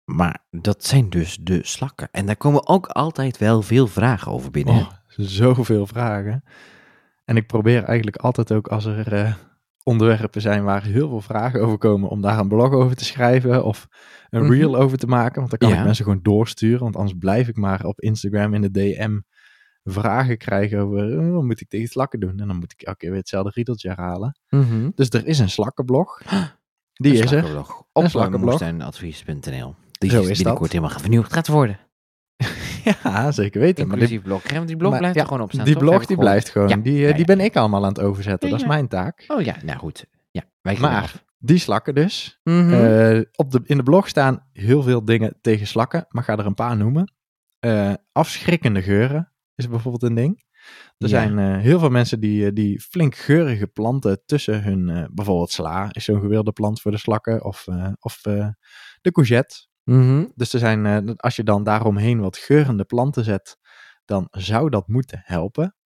[0.04, 2.08] Maar dat zijn dus de slakken.
[2.10, 4.74] En daar komen ook altijd wel veel vragen over binnen.
[4.74, 6.44] Oh, zoveel vragen.
[7.24, 9.34] En ik probeer eigenlijk altijd ook als er eh,
[9.82, 13.64] onderwerpen zijn waar heel veel vragen over komen, om daar een blog over te schrijven
[13.64, 13.86] of
[14.30, 14.52] een Mhm.
[14.52, 15.38] reel over te maken.
[15.38, 15.78] Want dan kan Ja.
[15.78, 16.80] ik mensen gewoon doorsturen.
[16.82, 19.20] Want anders blijf ik maar op Instagram in de DM
[19.82, 22.40] vragen krijgen over eh, wat moet ik tegen slakken doen.
[22.40, 24.38] En dan moet ik elke keer weer hetzelfde riedeltje herhalen.
[24.48, 24.90] Mhm.
[24.94, 26.22] Dus er is een slakkenblog.
[26.92, 27.28] Die Een is er.
[27.28, 27.82] slakkenblog.
[27.92, 28.60] Op Een slakkenblog.
[30.08, 30.80] Die Zo is binnenkort dat.
[30.80, 31.78] helemaal vernieuwd gaat worden.
[32.84, 33.86] Ja, zeker weten.
[33.88, 35.64] Maar die, Inclusief Want die blog maar blijft ja, er gewoon op staan.
[35.64, 35.82] die toch?
[35.82, 36.68] blog die blijft gewoon.
[36.68, 38.50] Ja, Die, eh, ja, die ben ik allemaal aan het overzetten.
[38.50, 39.24] Dat is mijn taak.
[39.28, 40.06] Oh ja, nou goed.
[40.30, 41.24] Ja, wij Maar af.
[41.38, 42.40] die slakken dus.
[42.42, 42.72] Mhm.
[42.72, 46.46] Eh, op de, in de blog staan heel veel dingen tegen slakken, maar ga er
[46.46, 47.12] een paar noemen.
[47.58, 50.42] Eh, afschrikkende geuren is bijvoorbeeld een ding.
[50.98, 56.04] Er zijn heel veel mensen die, die flink geurige planten tussen hun, bijvoorbeeld sla is
[56.04, 57.66] zo'n gewilde plant voor de slakken, of,
[57.98, 58.20] of
[59.00, 59.66] de courgette.
[59.84, 60.24] Mhm.
[60.34, 63.58] Dus er zijn, eh, als je dan daaromheen wat geurende planten zet,
[64.04, 65.76] dan zou dat moeten helpen.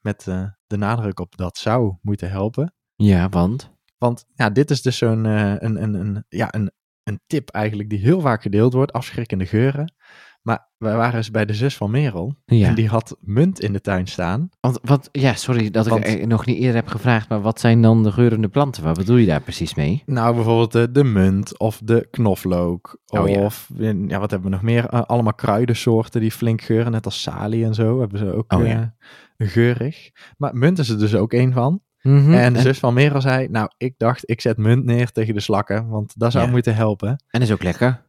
[0.00, 2.74] Met eh, de nadruk op dat zou moeten helpen.
[2.94, 3.70] Ja, want?
[3.98, 7.90] Want ja, dit is dus zo'n eh, een, een, een, ja, een, een tip eigenlijk
[7.90, 8.92] die heel vaak gedeeld wordt.
[8.92, 9.94] Afschrikkende geuren.
[10.42, 12.34] Maar wij waren eens bij de zus van Merel.
[12.44, 12.68] Ja.
[12.68, 14.48] En die had munt in de tuin staan.
[14.60, 17.82] Want, wat, ja, sorry dat Want- ik nog niet eerder heb gevraagd, maar wat zijn
[17.82, 18.82] dan de geurende planten?
[18.82, 20.02] Wat bedoel je daar precies mee?
[20.06, 22.98] Nou, bijvoorbeeld de, de munt of de knoflook.
[23.06, 24.86] Oh, of ja, wat hebben we nog meer?
[24.88, 26.92] Eh, allemaal kruidensoorten die flink geuren.
[26.92, 28.94] Net als salie en zo hebben ze ook Oh, ja.
[29.36, 30.10] eh, geurig.
[30.36, 31.80] Maar munt is er dus ook één van.
[32.02, 32.32] Mhm.
[32.32, 35.40] En de zus van Merel zei, nou, ik dacht, ik zet munt neer tegen de
[35.40, 35.88] slakken.
[35.88, 36.50] Want dat zou Ja.
[36.50, 37.24] moeten helpen.
[37.28, 38.02] En is ook lekker.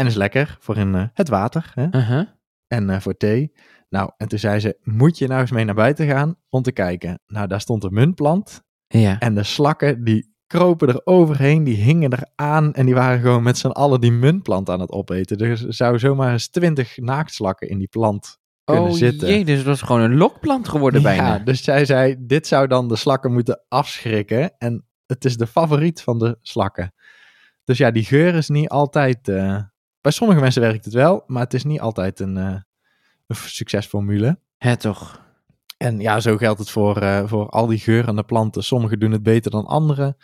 [0.00, 1.72] En is lekker voor in eh, het water.
[1.74, 1.86] Hè?
[1.90, 2.26] Uh-huh.
[2.66, 3.52] en eh, voor thee.
[3.88, 6.72] Nou, en toen zei ze, moet je nou eens mee naar buiten gaan om te
[6.72, 7.20] kijken.
[7.26, 9.18] Nou, daar stond een muntplant Ja.
[9.18, 13.42] en de slakken die kropen er overheen, die hingen er aan en die waren gewoon
[13.42, 15.38] met z'n allen die muntplant aan het opeten.
[15.38, 19.28] Dus er zou zomaar eens twintig naaktslakken in die plant kunnen oh zitten.
[19.28, 21.38] jee, dus het was gewoon een lokplant geworden ja, bijna.
[21.38, 26.02] dus zij zei, dit zou dan de slakken moeten afschrikken en het is de favoriet
[26.02, 26.94] van de slakken.
[27.64, 29.28] Dus ja, die geur is niet altijd...
[29.28, 29.62] eh,
[30.00, 32.60] bij sommige mensen werkt het wel, maar het is niet altijd een, eh,
[33.26, 34.38] een succesformule.
[34.58, 35.20] Hè, toch?
[35.76, 38.64] En ja, zo geldt het voor, eh, voor al die geurende planten.
[38.64, 40.16] Sommige doen het beter dan andere.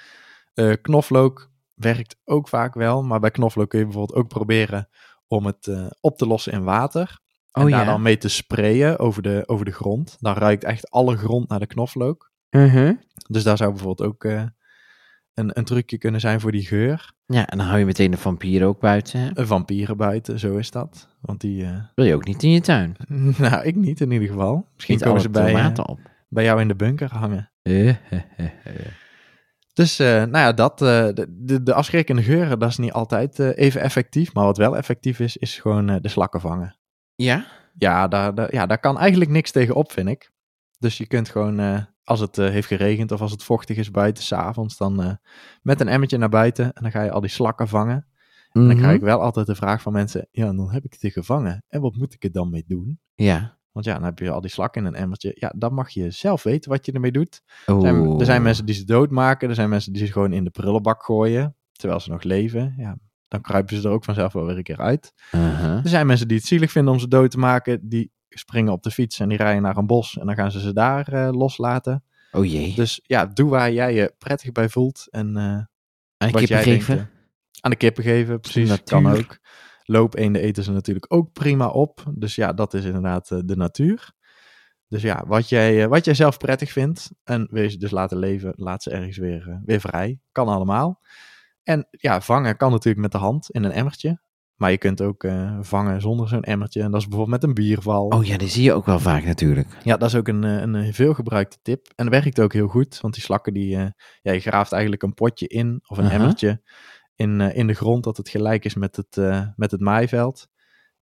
[0.55, 3.03] Eh, knoflook werkt ook vaak wel.
[3.03, 4.89] Maar bij knoflook kun je bijvoorbeeld ook proberen
[5.27, 7.19] om het op te lossen in water.
[7.53, 7.87] En Oh daar ja.
[7.87, 10.17] dan mee te sprayen over de, over de grond.
[10.21, 12.31] Dan ruikt echt alle grond naar de knoflook.
[12.51, 12.95] Mhm.
[13.29, 14.25] Dus daar zou bijvoorbeeld ook
[15.37, 17.13] een, een trucje kunnen zijn voor die geur.
[17.27, 19.21] Ja, en dan hou je meteen de vampier ook buiten.
[19.21, 19.31] Hè?
[19.35, 21.09] Een vampieren buiten, zo is dat.
[21.21, 22.97] Want die, eh, Wil je ook niet in je tuin.
[23.39, 24.69] nou ik niet in ieder geval.
[24.75, 25.99] Misschien komen ze bij, tomaten op.
[26.29, 27.51] bij jou in de bunker hangen.
[27.63, 27.95] Eh,
[29.73, 34.35] Dus, nou ja, dat, de, de, de afschrikkende geuren, dat is niet altijd even effectief.
[34.35, 36.77] Maar wat wel effectief is, is gewoon de slakken vangen.
[37.15, 37.47] Ja?
[37.79, 40.31] Ja daar, daar, ja, daar kan eigenlijk niks tegen op, vind ik.
[40.79, 44.25] Dus je kunt gewoon, als het eh, heeft geregend of als het vochtig is buiten,
[44.25, 45.13] s'avonds, dan eh,
[45.63, 46.65] met een emmertje naar buiten.
[46.65, 48.07] En dan ga je al die slakken vangen.
[48.53, 48.77] En dan Mhm.
[48.79, 51.65] krijg ik wel altijd de vraag van mensen, ja, dan heb ik het gevangen.
[51.69, 53.01] En wat moet ik er dan mee doen?
[53.15, 53.59] Ja.
[53.73, 55.33] Want ja, dan heb je al die slakken in een emmertje.
[55.35, 57.43] Ja, dan mag je zelf weten wat je ermee doet.
[57.67, 59.49] Er zijn, er zijn mensen die ze doodmaken.
[59.49, 61.57] Er zijn mensen die ze gewoon in de prullenbak gooien.
[61.73, 62.75] Terwijl ze nog leven.
[62.77, 65.13] Ja, dan kruipen ze er ook vanzelf wel weer een keer uit.
[65.35, 65.77] Uh-huh.
[65.83, 67.89] Er zijn mensen die het zielig vinden om ze dood te maken.
[67.89, 70.19] Die springen op de fiets en die rijden naar een bos.
[70.19, 72.05] En dan gaan ze ze daar eh, loslaten.
[72.33, 72.75] Oh jee.
[72.75, 75.07] Dus ja, doe waar jij je prettig bij voelt.
[75.11, 75.69] En eh, Aan
[76.17, 76.99] de kippen jij denkt, geven?
[76.99, 77.07] eh,
[77.61, 78.69] aan de kippen geven, precies.
[78.69, 78.85] natuur.
[79.03, 79.39] Kan ook.
[79.85, 82.05] Loopeenden eten ze natuurlijk ook prima op.
[82.15, 84.15] Dus ja, dat is inderdaad de natuur.
[84.89, 88.19] Dus ja, wat jij, wat jij zelf prettig vindt en wil je ze dus laten
[88.19, 90.21] leven, laat ze ergens weer, weer vrij.
[90.33, 91.01] Kan allemaal.
[91.63, 94.21] En ja, vangen kan natuurlijk met de hand in een emmertje.
[94.57, 96.83] Maar je kunt ook eh, vangen zonder zo'n emmertje.
[96.83, 98.07] En dat is bijvoorbeeld met een bierval.
[98.07, 99.69] Oh ja, die zie je ook wel vaak natuurlijk.
[99.83, 101.87] Ja, dat is ook een, eh, een eh, veelgebruikte tip.
[101.95, 103.87] En dat werkt ook heel goed, want die slakken die, eh,
[104.23, 106.63] ja, je graaft eigenlijk een potje in of een emmertje
[107.15, 109.17] in, in de grond, dat het gelijk is met het,
[109.57, 110.49] met het maaiveld.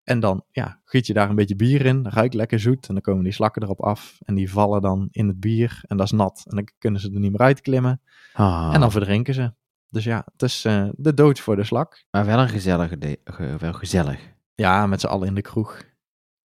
[0.03, 3.03] En dan ja, giet je daar een beetje bier in, ruikt lekker zoet en dan
[3.03, 6.11] komen die slakken erop af en die vallen dan in het bier en dat is
[6.11, 6.43] nat.
[6.49, 8.01] En dan kunnen ze er niet meer uitklimmen
[8.33, 9.53] Ah, en dan verdrinken ze.
[9.93, 12.03] Dus ja, het is eh, de dood voor de slak.
[12.11, 14.19] Maar wel een gezellige, de- ge- wel gezellig.
[14.55, 15.81] Ja, met z'n allen in de kroeg.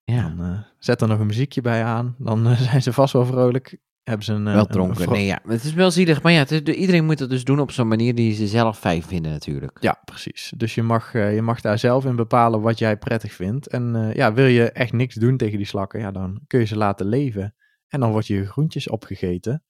[0.05, 3.13] Ja, Dan eh, zet er nog een muziekje bij aan, dan eh, zijn ze vast
[3.13, 3.79] wel vrolijk.
[4.03, 4.97] Hebben ze een, wel een dronken.
[5.05, 6.23] vro- Nee, ja, het is wel zielig.
[6.23, 8.79] Maar ja, het is- iedereen moet het dus doen op zo'n manier die ze zelf
[8.79, 9.77] fijn vinden natuurlijk.
[9.81, 10.53] Ja, precies.
[10.57, 13.67] Dus je mag, je mag daar zelf in bepalen wat jij prettig vindt.
[13.69, 16.77] En ja, wil je echt niks doen tegen die slakken, ja, dan kun je ze
[16.77, 17.55] laten leven.
[17.89, 19.63] En dan word je groentjes opgegeten.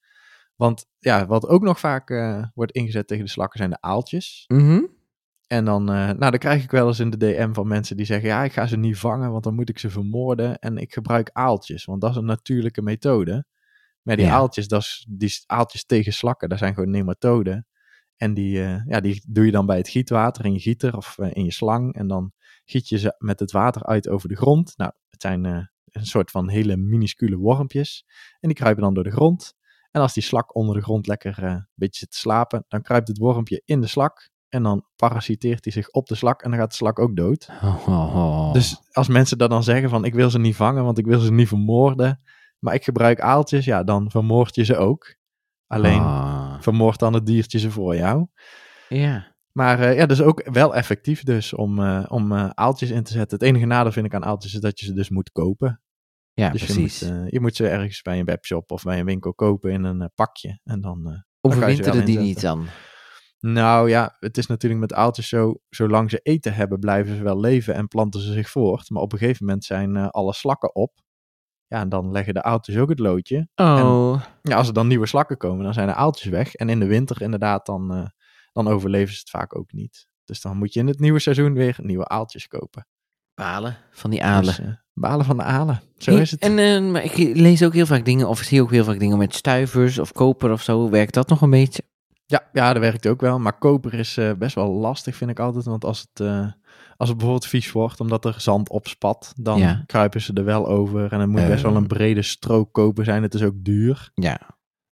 [0.59, 4.45] Want ja, wat ook nog vaak eh, wordt ingezet tegen de slakken zijn de aaltjes.
[4.47, 4.81] Mhm.
[5.47, 8.07] En dan, eh, nou, dan krijg ik wel eens in de DM van mensen die
[8.07, 10.59] zeggen, ja, ik ga ze niet vangen, want dan moet ik ze vermoorden.
[10.59, 13.47] En ik gebruik aaltjes, want dat is een natuurlijke methode.
[14.03, 14.33] Maar die Ja.
[14.33, 17.67] aaltjes, dat is, die aaltjes tegen slakken, dat zijn gewoon nematoden.
[18.17, 21.19] En die, eh, ja, die doe je dan bij het gietwater in je gieter of
[21.19, 21.95] in je slang.
[21.95, 22.33] En dan
[22.65, 24.73] giet je ze met het water uit over de grond.
[24.77, 28.05] Nou, het zijn een soort van hele minuscule wormpjes.
[28.41, 29.57] En die kruipen dan door de grond.
[29.99, 32.83] En als die slak onder de grond lekker eh, een beetje zit te slapen, dan
[32.83, 34.31] kruipt het wormpje in de slak.
[34.49, 37.49] En dan parasiteert hij zich op de slak en dan gaat de slak ook dood.
[37.63, 38.53] Oh, oh, oh.
[38.53, 41.19] Dus als mensen dat dan zeggen van ik wil ze niet vangen, want ik wil
[41.19, 42.21] ze niet vermoorden.
[42.59, 45.15] Maar ik gebruik aaltjes, ja, dan vermoord je ze ook.
[45.67, 48.27] Alleen Ah, vermoord dan het diertje ze voor jou.
[48.89, 49.37] ja.
[49.53, 53.39] Maar eh, ja, is ook wel effectief dus om, eh, om aaltjes in te zetten.
[53.39, 55.81] Het enige nadeel vind ik aan aaltjes is dat je ze dus moet kopen.
[56.39, 56.99] Ja, dus precies.
[56.99, 59.71] Je moet, eh, je moet ze ergens bij een webshop of bij een winkel kopen
[59.71, 60.61] in een eh, pakje.
[60.65, 62.67] En dan, eh, Overwinteren die niet dan?
[63.41, 67.41] Nou ja, het is natuurlijk met aaltjes zo, zolang ze eten hebben, blijven ze wel
[67.41, 68.91] leven en planten ze zich voort.
[68.91, 71.01] Maar op een gegeven moment zijn alle slakken op.
[71.67, 73.49] Ja, en dan leggen de aaltjes ook het loodje.
[73.55, 76.55] Oh, Ja, als er dan nieuwe slakken komen, dan zijn de aaltjes weg.
[76.55, 78.13] En in de winter inderdaad, dan,
[78.53, 80.09] dan overleven ze het vaak ook niet.
[80.25, 82.87] Dus dan moet je in het nieuwe seizoen weer nieuwe aaltjes kopen.
[83.39, 84.45] Balen van die alen.
[84.45, 85.81] Dus, eh, balen van de alen.
[85.99, 86.41] Zo Hey, is het.
[86.41, 89.19] En eh, maar ik lees ook heel vaak dingen, of zie ook heel vaak dingen
[89.19, 90.91] met stuivers of koper of zo.
[90.91, 91.83] Werkt dat nog een beetje?
[92.27, 93.39] Ja, ja, dat werkt ook wel.
[93.39, 95.65] Maar koper is eh, best wel lastig, vind ik altijd.
[95.65, 96.47] Want als het, eh,
[96.97, 99.83] als het bijvoorbeeld vies wordt, omdat er zand op spat, dan Ja.
[99.87, 101.13] kruipen ze er wel over.
[101.13, 103.23] En het moet best wel een brede strook koper zijn.
[103.23, 104.11] Het is ook duur.
[104.15, 104.41] Ja.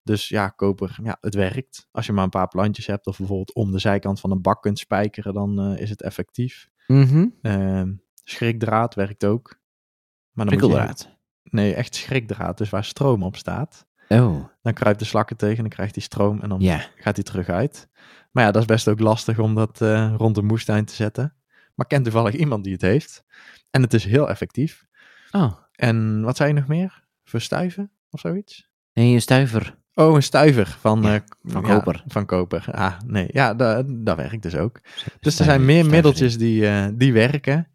[0.04, 1.88] Dus ja, koper, ja, het werkt.
[1.92, 4.62] Als je maar een paar plantjes hebt, of bijvoorbeeld om de zijkant van een bak
[4.62, 6.68] kunt spijkeren, dan eh, is het effectief.
[6.88, 7.26] Mhm.
[7.42, 7.92] Ehm,
[8.30, 9.60] schrikdraad werkt ook.
[10.32, 11.18] Maar dan moet je- Prikkeldraad.
[11.44, 13.86] nee, echt schrikdraad, dus waar stroom op staat.
[14.10, 16.86] Oh, Dan kruipt de slakken tegen, dan krijgt hij stroom en dan ja.
[16.96, 17.90] gaat hij terug uit.
[18.32, 21.34] Maar ja, dat is best ook lastig om dat eh, rond een moestuin te zetten.
[21.48, 23.24] Maar ik ken toevallig iemand die het heeft.
[23.72, 24.86] En het is heel effectief.
[25.32, 27.04] Oh, En wat zei je nog meer?
[27.24, 28.70] Verstuiven of zoiets?
[28.94, 29.78] nee, een stuiver.
[29.94, 32.04] Oh, een stuiver van, Ja, eh, van ja, koper.
[32.08, 32.66] Van koper.
[32.72, 33.28] Ah, nee.
[33.32, 34.80] Ja, dat, dat werkt dus ook.
[35.20, 37.68] Dus er zijn meer middeltjes die, eh, die werken.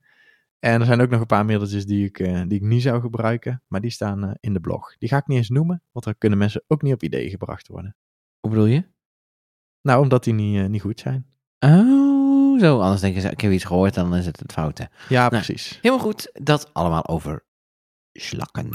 [0.60, 3.00] En er zijn ook nog een paar middeltjes die ik, eh, die ik niet zou
[3.00, 3.62] gebruiken.
[3.68, 4.96] Maar die staan eh, in de blog.
[4.98, 7.68] Die ga ik niet eens noemen, want dan kunnen mensen ook niet op ideeën gebracht
[7.68, 7.96] worden.
[8.40, 8.84] Hoe bedoel je?
[9.82, 11.26] Nou, omdat die niet, eh, niet goed zijn.
[11.58, 12.80] Oh, zo.
[12.80, 14.88] Anders denken ze, ik heb iets gehoord, dan is het het foute.
[15.08, 15.30] Ja, Nou.
[15.42, 15.78] precies.
[15.82, 16.30] Helemaal goed.
[16.32, 17.44] Dat allemaal over
[18.12, 18.68] slakken.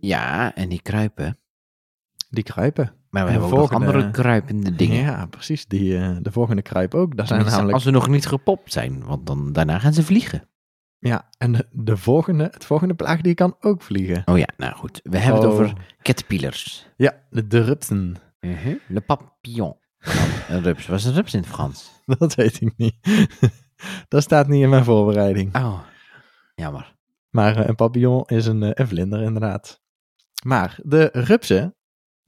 [0.00, 1.38] Ja, en die kruipen.
[2.30, 2.92] Die kruipen.
[3.10, 5.02] Maar we En hebben ook andere kruipende dingen.
[5.02, 5.66] Ja, precies.
[5.66, 7.12] Die, eh, de volgende kruip ook.
[7.16, 7.72] Zijn namelijk...
[7.72, 10.48] Als ze nog niet gepopt zijn, want dan, daarna gaan ze vliegen.
[10.98, 14.22] Ja, en de, de volgende, het volgende plaagdier kan ook vliegen.
[14.24, 15.00] Oh ja, nou goed.
[15.02, 15.54] We hebben het Oh.
[15.54, 16.86] over caterpillars.
[16.96, 18.16] Ja, de, de rupsen.
[18.88, 19.76] Le papillon.
[20.48, 20.86] Een rups.
[20.86, 21.90] Wat is een rups in het Frans?
[22.18, 22.94] Dat weet ik niet.
[24.08, 25.56] dat staat niet in mijn voorbereiding.
[25.56, 25.80] Oh,
[26.54, 26.96] jammer.
[27.30, 29.82] Maar eh, een papillon is een, eh, een vlinder, inderdaad.
[30.44, 31.76] Maar de rupsen,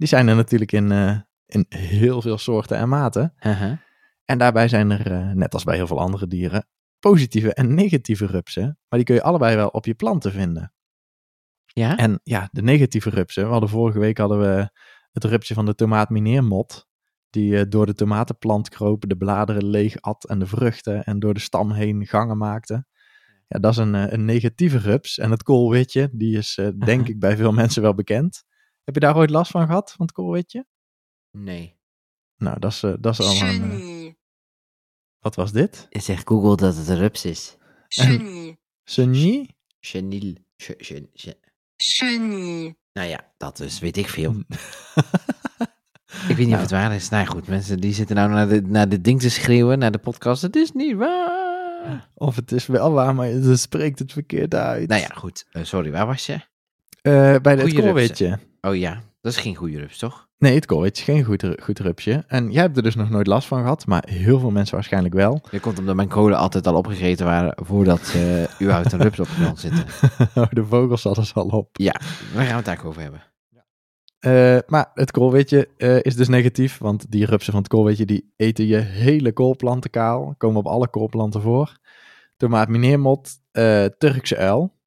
[0.00, 3.34] die zijn er natuurlijk in, eh, in heel veel soorten en maten.
[3.40, 3.78] Uh-huh.
[4.24, 6.66] En daarbij zijn er, eh, net als bij heel veel andere dieren,
[6.98, 8.64] positieve en negatieve rupsen.
[8.64, 10.72] Maar die kun je allebei wel op je planten vinden.
[11.64, 11.96] Ja?
[11.96, 13.44] En ja, de negatieve rupsen.
[13.44, 14.70] We hadden vorige week hadden we
[15.12, 16.88] het rupsje van de tomaatmineermot.
[17.30, 21.04] Die eh, door de tomatenplant kroop, de bladeren leeg at en de vruchten.
[21.04, 22.84] En door de stam heen gangen maakte.
[23.46, 25.18] Ja, dat is een, een negatieve rups.
[25.18, 28.48] En het koolwitje, die is denk ik bij veel mensen wel bekend.
[28.90, 30.66] Heb je daar ooit last van gehad, van het koolwitje?
[31.30, 31.78] Nee.
[32.36, 33.62] Nou, dat is, eh, dat is allemaal een...
[33.70, 34.16] eh, Chenille.
[35.18, 35.86] wat was dit?
[35.90, 37.56] Zeg Google dat het een rups is.
[37.88, 38.58] Chenille.
[38.84, 39.50] Sunny?
[39.80, 40.36] Chenille.
[40.56, 41.38] Ch- ch- ch-
[41.76, 42.76] Chenille.
[42.92, 44.34] Nou ja, dat is, weet ik veel.
[46.28, 47.08] Ik weet niet of het waar is.
[47.08, 49.92] Nou ja, goed, mensen die zitten nou naar, de, naar dit ding te schreeuwen, naar
[49.92, 50.42] de podcast.
[50.42, 52.08] Het is niet waar.
[52.14, 54.88] Of het is wel waar, maar ze spreekt het verkeerd uit.
[54.88, 55.46] Nou ja, goed.
[55.50, 56.32] Eh, sorry, waar was je?
[56.32, 58.38] Eh, bij het Goeie koolwitje.
[58.60, 60.28] Oh ja, dat is geen goede rups, toch?
[60.38, 62.24] Nee, het koolwitje is geen goed, goed rupsje.
[62.26, 65.14] En jij hebt er dus nog nooit last van gehad, maar heel veel mensen waarschijnlijk
[65.14, 65.40] wel.
[65.50, 69.26] Dat komt omdat mijn kolen altijd al opgegeten waren voordat uh, überhaupt een rups op
[69.26, 69.84] de grond zitten.
[70.50, 71.68] de vogels hadden ze al op.
[71.72, 73.28] Ja, daar gaan we het eigenlijk over hebben.
[74.20, 78.32] Eh, maar het koolwitje eh, is dus negatief, want die rupsen van het koolwitje die
[78.36, 80.34] eten je hele koolplanten kaal.
[80.38, 81.78] Komen op alle koolplanten voor.
[82.36, 84.78] Tomaat mineermot, eh, Turkse uil.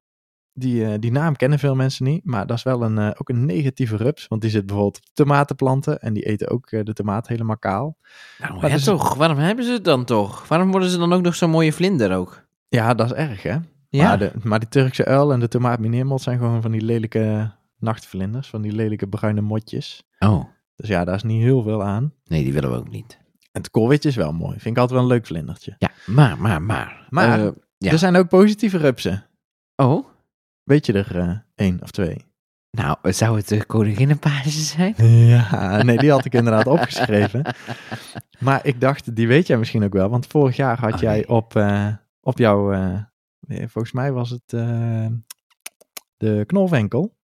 [0.56, 3.28] Die, uh, die naam kennen veel mensen niet, maar dat is wel een, uh, ook
[3.28, 4.26] een negatieve rups.
[4.28, 7.96] Want die zit bijvoorbeeld op tomatenplanten en die eten ook uh, de tomaat helemaal kaal.
[8.38, 8.84] Nou, ja, dus...
[8.84, 9.14] toch?
[9.14, 10.48] Waarom hebben ze het dan toch?
[10.48, 12.46] Waarom worden ze dan ook nog zo'n mooie vlinder ook?
[12.68, 13.56] Ja, dat is erg hè.
[13.88, 14.08] Ja.
[14.08, 17.52] Maar, de, maar die Turkse uil en de tomaat mineermot zijn gewoon van die lelijke
[17.78, 20.02] nachtvlinders, van die lelijke bruine motjes.
[20.18, 20.44] Oh.
[20.76, 22.12] Dus ja, daar is niet heel veel aan.
[22.24, 23.18] Nee, die willen we ook niet.
[23.52, 24.52] En het koolwitje is wel mooi.
[24.58, 25.74] Vind ik altijd wel een leuk vlindertje.
[25.78, 27.06] Ja, maar, maar, maar.
[27.10, 27.90] Maar uh, ja.
[27.90, 29.26] er zijn ook positieve rupsen.
[29.76, 30.06] Oh?
[30.64, 32.24] Weet je er uh, één of twee?
[32.70, 34.94] Nou, zou het de koninginnenpage zijn?
[35.26, 37.44] Ja, nee, die had ik inderdaad opgeschreven.
[38.38, 40.08] Maar ik dacht, die weet jij misschien ook wel.
[40.08, 41.28] Want vorig jaar had Oh, jij nee.
[41.28, 41.88] op, uh,
[42.20, 43.00] op jouw, uh,
[43.48, 44.48] volgens mij was het
[46.16, 47.16] de knolvenkel.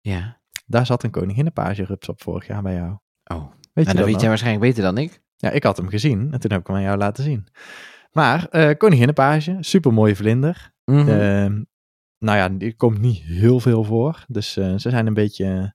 [0.00, 0.40] Ja.
[0.66, 2.90] Daar zat een koninginnenpage rups op vorig jaar bij jou.
[3.24, 5.20] Oh, weet nou, dat weet jij waarschijnlijk beter dan ik.
[5.36, 7.46] Ja, ik had hem gezien en toen heb ik hem aan jou laten zien.
[8.12, 10.72] Maar uh, koninginnenpage, super mooie vlinder.
[10.84, 11.08] Mm -hmm.
[11.08, 11.64] uh,
[12.18, 14.24] nou ja, die komt niet heel veel voor.
[14.28, 15.74] Dus uh, ze zijn een beetje,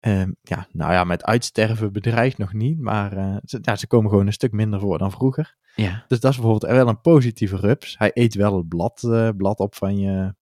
[0.00, 2.80] uh, ja, nou ja, met uitsterven bedreigd nog niet.
[2.80, 5.56] Maar uh, ze, ja, ze komen gewoon een stuk minder voor dan vroeger.
[5.74, 6.04] Ja.
[6.08, 7.98] Dus dat is bijvoorbeeld wel een positieve rups.
[7.98, 9.00] Hij eet wel het blad,
[9.36, 10.34] blad op van je,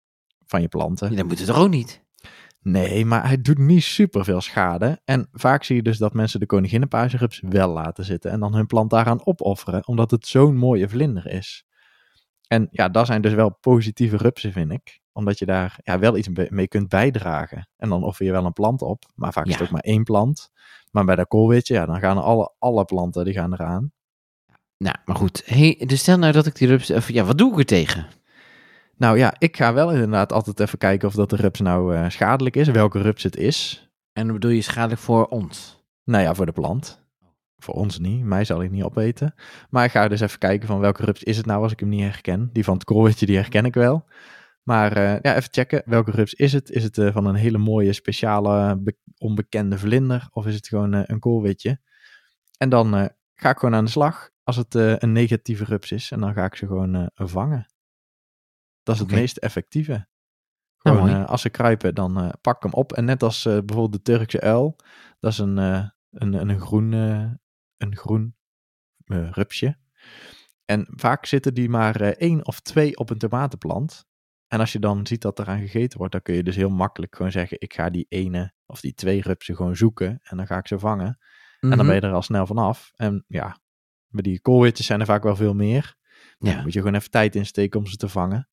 [0.45, 1.09] van je planten.
[1.09, 2.05] Ja, dat moet het toch ook niet?
[2.61, 5.01] Nee, maar hij doet niet super veel schade.
[5.05, 8.67] En vaak zie je dus dat mensen de koninginnenpagerups wel laten zitten en dan hun
[8.67, 11.65] plant daaraan opofferen, omdat het zo'n mooie vlinder is.
[12.47, 15.01] En ja, dat zijn dus wel positieve rupsen, vind ik.
[15.17, 17.69] Omdat je daar ja, wel iets mee kunt bijdragen.
[17.77, 19.51] En dan offer je wel een plant op, maar vaak ja.
[19.51, 20.49] is het ook maar één plant.
[20.91, 23.91] Maar bij dat koolwitje, ja, dan gaan alle, alle planten die gaan eraan.
[24.77, 25.43] Nou, maar goed.
[25.45, 26.89] Hey, dus stel nou dat ik die rups...
[26.89, 28.07] Even, ja, wat doe ik er tegen?
[28.95, 32.09] Nou ja, ik ga wel inderdaad altijd even kijken of dat de rups nou uh,
[32.09, 32.67] schadelijk is.
[32.67, 33.89] Welke rups het is.
[34.13, 35.83] En dan bedoel je schadelijk voor ons?
[36.03, 37.05] Nou ja, voor de plant.
[37.57, 38.23] Voor ons niet.
[38.23, 39.33] Mij zal ik niet opeten.
[39.69, 41.89] Maar ik ga dus even kijken van welke rups is het nou als ik hem
[41.89, 42.49] niet herken.
[42.53, 44.05] Die van het koolwitje, die herken ik wel.
[44.67, 45.81] Maar uh, ja, even checken.
[45.85, 46.69] Welke rups is het?
[46.69, 48.81] Is het uh, van een hele mooie, speciale,
[49.17, 50.27] onbekende vlinder?
[50.31, 51.81] Of is het gewoon uh, een koolwitje?
[52.57, 56.11] En dan ga ik gewoon aan de slag als het een negatieve rups is.
[56.11, 57.73] En dan ga ik ze gewoon vangen.
[58.83, 60.07] Dat is het meest effectieve.
[60.77, 62.93] Gewoon, nou, als ze kruipen, dan pak ik hem op.
[62.93, 64.75] En net als bijvoorbeeld de Turkse uil.
[65.19, 66.91] Dat is een, een, een groen,
[67.77, 68.35] een groen
[69.05, 69.77] rupsje.
[70.65, 74.05] En vaak zitten die maar één of twee op een tomatenplant.
[74.47, 77.15] En als je dan ziet dat eraan gegeten wordt, dan kun je dus heel makkelijk
[77.15, 80.57] gewoon zeggen: ik ga die ene of die twee rupsen gewoon zoeken en dan ga
[80.57, 81.05] ik ze vangen.
[81.07, 81.15] Mm
[81.59, 81.71] -hmm.
[81.71, 82.91] En dan ben je er al snel vanaf.
[82.95, 83.59] En ja,
[84.07, 85.95] bij die koolwitjes zijn er vaak wel veel meer.
[86.37, 86.53] Ja.
[86.53, 88.49] Dan moet je gewoon even tijd insteken om ze te vangen.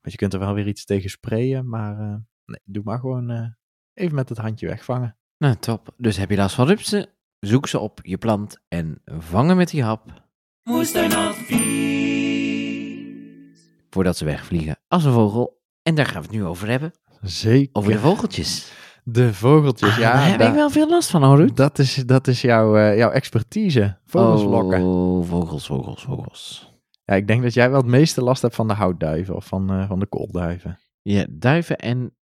[0.00, 3.56] Want je kunt er wel weer iets tegen sprayen, maar uh, nee, doe maar gewoon
[3.94, 5.16] even met het handje wegvangen.
[5.38, 5.94] Nou, top.
[5.96, 7.08] Dus heb je last van rupsen?
[7.38, 10.28] Zoek ze op je plant en vangen met die hap
[10.68, 12.07] Moestuinadvies.
[13.98, 15.60] Voordat ze wegvliegen als een vogel.
[15.82, 16.92] En daar gaan we het nu over hebben.
[17.22, 17.68] Zeker.
[17.72, 18.72] Over de vogeltjes.
[19.04, 20.12] De vogeltjes, Ah, ja.
[20.12, 21.56] daar heb ik wel veel last van, hoor, Ruud.
[21.56, 23.98] Dat is, dat is jouw, eh, jouw expertise.
[24.06, 24.82] Vogelslokken.
[24.82, 26.72] Oh, vogels, vogels, vogels.
[27.04, 29.70] Ja, ik denk dat jij wel het meeste last hebt van de houtduiven of van,
[29.70, 30.78] eh, van de koolduiven.
[31.02, 32.14] Ja, duiven en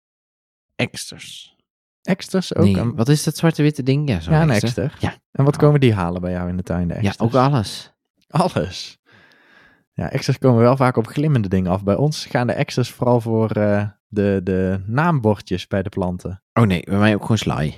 [0.76, 1.56] eksters.
[2.02, 2.64] Eksters ook?
[2.66, 4.10] Nee, een- wat is dat zwarte-witte ding?
[4.10, 4.96] Ja, zo'n ja, een ekster.
[5.00, 5.16] Ja.
[5.32, 7.20] En wat komen die halen bij jou in de tuin, de Ja, eksters?
[7.20, 7.94] ook alles.
[8.28, 8.98] Alles.
[9.96, 11.84] Ja, eksters komen wel vaak op glimmende dingen af.
[11.84, 16.40] Bij ons gaan de eksters vooral voor eh, de, de naambordjes bij de planten.
[16.60, 17.76] Oh nee, bij mij ook gewoon slaai.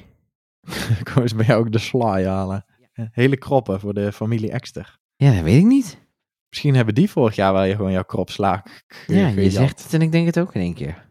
[1.03, 2.65] Komen ze bij jou ook de sly halen.
[3.11, 4.99] Hele kroppen voor de familie ekster.
[5.15, 6.07] Ja, dat weet ik niet.
[6.49, 8.65] Misschien hebben die vorig jaar wel je gewoon jouw krop sla
[9.07, 11.07] Ja, je zegt het en ik denk het ook in één keer.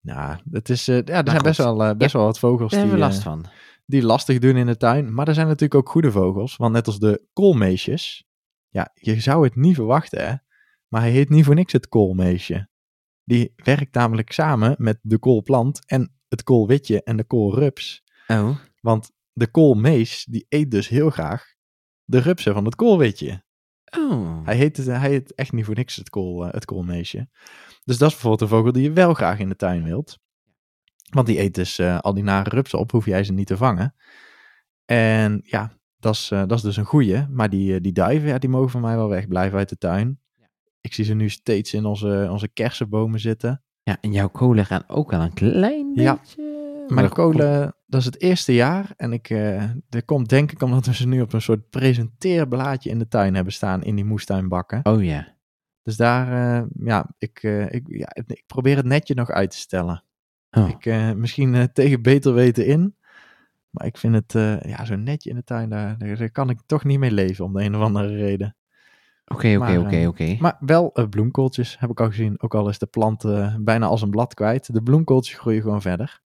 [0.00, 1.42] Nou, het is, eh, ja, er zijn goed.
[1.42, 3.46] best wel, eh, best wel wat vogels Daar die, hebben we last eh, van.
[3.86, 5.14] die lastig doen in de tuin.
[5.14, 6.56] Maar er zijn natuurlijk ook goede vogels.
[6.56, 8.24] Want net als de koolmeesjes.
[8.68, 10.34] Ja, je zou het niet verwachten, hè.
[10.88, 12.68] Maar hij heet niet voor niks het koolmeesje.
[13.24, 18.04] Die werkt namelijk samen met de koolplant en het koolwitje en de koolrups.
[18.26, 18.56] Oh.
[18.80, 21.54] Want de koolmees, die eet dus heel graag
[22.04, 23.44] de rupsen van het koolwitje.
[23.98, 24.44] Oh.
[24.44, 27.28] Hij heet, het, hij heet echt niet voor niks het, kool, eh, het koolmeesje.
[27.84, 30.18] Dus dat is bijvoorbeeld een vogel die je wel graag in de tuin wilt.
[31.10, 33.56] Want die eet dus eh, al die nare rupsen op, hoef jij ze niet te
[33.56, 33.94] vangen.
[34.84, 37.26] En ja, dat is, eh, dat is dus een goeie.
[37.30, 40.20] Maar die, die duiven, ja, die mogen van mij wel wegblijven uit de tuin.
[40.84, 43.62] Ik zie ze nu steeds in onze, onze kersenbomen zitten.
[43.82, 46.16] Ja, en jouw kolen gaan ook al een klein Ja.
[46.16, 46.84] beetje...
[46.88, 48.92] Mijn kolen, dat is het eerste jaar.
[48.96, 49.28] En ik,
[49.88, 53.34] dat komt denk ik omdat we ze nu op een soort presenteerblaadje in de tuin
[53.34, 53.82] hebben staan.
[53.82, 54.80] In die moestuinbakken.
[54.82, 55.36] Oh ja.
[55.82, 59.56] Dus daar, eh, ja, ik, eh, ik, ja, ik probeer het netje nog uit te
[59.56, 60.04] stellen.
[60.50, 60.68] Oh.
[60.68, 62.96] Ik, misschien tegen beter weten in.
[63.70, 64.32] Maar ik vind het,
[64.66, 67.44] ja, zo'n netje in de tuin, daar, daar, daar kan ik toch niet mee leven
[67.44, 68.56] om de een of andere reden.
[69.24, 70.36] Oké, oké, oké, eh, oké.
[70.40, 72.42] Maar wel eh, bloemkooltjes heb ik al gezien.
[72.42, 74.72] Ook al is de plant eh, bijna als een blad kwijt.
[74.72, 76.22] De bloemkooltjes groeien gewoon verder.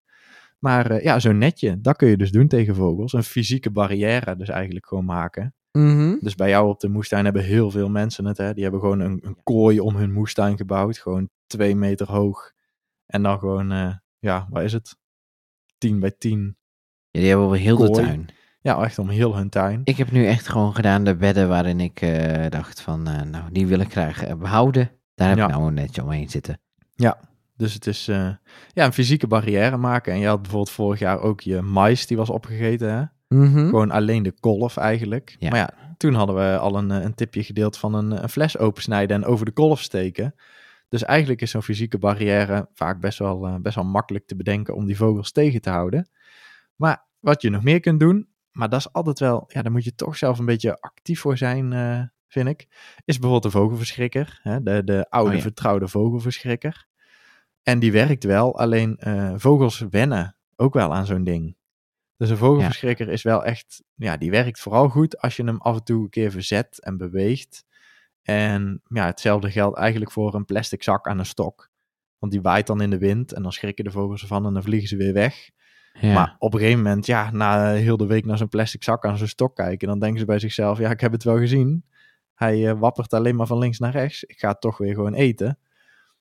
[0.59, 3.12] Maar eh, ja, zo'n netje, dat kun je dus doen tegen vogels.
[3.12, 5.54] Een fysieke barrière dus eigenlijk gewoon maken.
[5.72, 6.16] Mhm.
[6.20, 8.38] Dus bij jou op de moestuin hebben heel veel mensen het.
[8.38, 8.54] Hè?
[8.54, 10.98] Die hebben gewoon een, een kooi om hun moestuin gebouwd.
[10.98, 12.52] Gewoon twee meter hoog.
[13.06, 14.96] En dan gewoon, eh, ja, wat is het?
[15.78, 16.56] 10 bij 10.
[17.11, 18.28] Ja, die hebben we heel de tuin.
[18.66, 19.81] Ja, echt om heel hun tuin.
[19.85, 23.44] Ik heb nu echt gewoon gedaan de bedden waarin ik eh, dacht van, eh, nou,
[23.52, 24.90] die wil ik graag eh, behouden.
[25.14, 25.44] Daar heb Ja.
[25.44, 26.61] ik nou een netje omheen zitten.
[27.57, 28.38] Dus het is ja,
[28.74, 30.12] een fysieke barrière maken.
[30.12, 32.92] En je had bijvoorbeeld vorig jaar ook je mais, die was opgegeten.
[32.92, 33.02] Hè?
[33.38, 33.68] Mhm.
[33.68, 35.37] Gewoon alleen de kolf eigenlijk.
[35.38, 35.50] Ja.
[35.50, 39.16] Maar ja, toen hadden we al een, een tipje gedeeld van een, een fles opensnijden
[39.16, 40.35] en over de kolf steken.
[40.88, 44.87] Dus eigenlijk is zo'n fysieke barrière vaak best wel, best wel makkelijk te bedenken om
[44.87, 46.09] die vogels tegen te houden.
[46.76, 49.85] Maar wat je nog meer kunt doen, maar dat is altijd wel, ja, daar moet
[49.85, 52.66] je toch zelf een beetje actief voor zijn, eh, vind ik.
[53.05, 54.62] Is bijvoorbeeld de vogelverschrikker, hè?
[54.62, 55.42] De, de oude Oh ja.
[55.42, 56.87] vertrouwde vogelverschrikker.
[57.62, 61.57] En die werkt wel, alleen eh, vogels wennen ook wel aan zo'n ding.
[62.16, 65.77] Dus een vogelverschrikker is wel echt, ja, die werkt vooral goed als je hem af
[65.77, 67.64] en toe een keer verzet en beweegt.
[68.23, 71.71] En ja, hetzelfde geldt eigenlijk voor een plastic zak aan een stok.
[72.19, 74.62] Want die waait dan in de wind en dan schrikken de vogels ervan en dan
[74.62, 75.51] vliegen ze weer weg.
[76.00, 76.14] Ja.
[76.14, 79.18] Maar op een gegeven moment, ja, na heel de week naar zo'n plastic zak aan
[79.18, 81.85] zo'n stok kijken, dan denken ze bij zichzelf, ja, ik heb het wel gezien.
[82.35, 84.24] Hij eh, wappert alleen maar van links naar rechts.
[84.24, 85.59] Ik ga toch weer gewoon eten.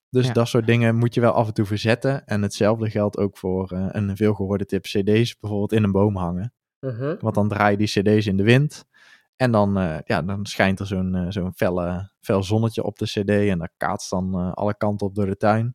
[0.09, 0.33] Dus Ja.
[0.33, 2.25] dat soort dingen moet je wel af en toe verzetten.
[2.25, 6.53] En hetzelfde geldt ook voor eh, een veelgehoorde tip cd's bijvoorbeeld in een boom hangen.
[7.19, 8.85] Want dan draai je die cd's in de wind.
[9.35, 13.29] En dan, eh, ja, dan schijnt er zo'n zo'n felle, fel zonnetje op de cd.
[13.29, 15.73] En dat kaatst dan alle kanten op door de tuin.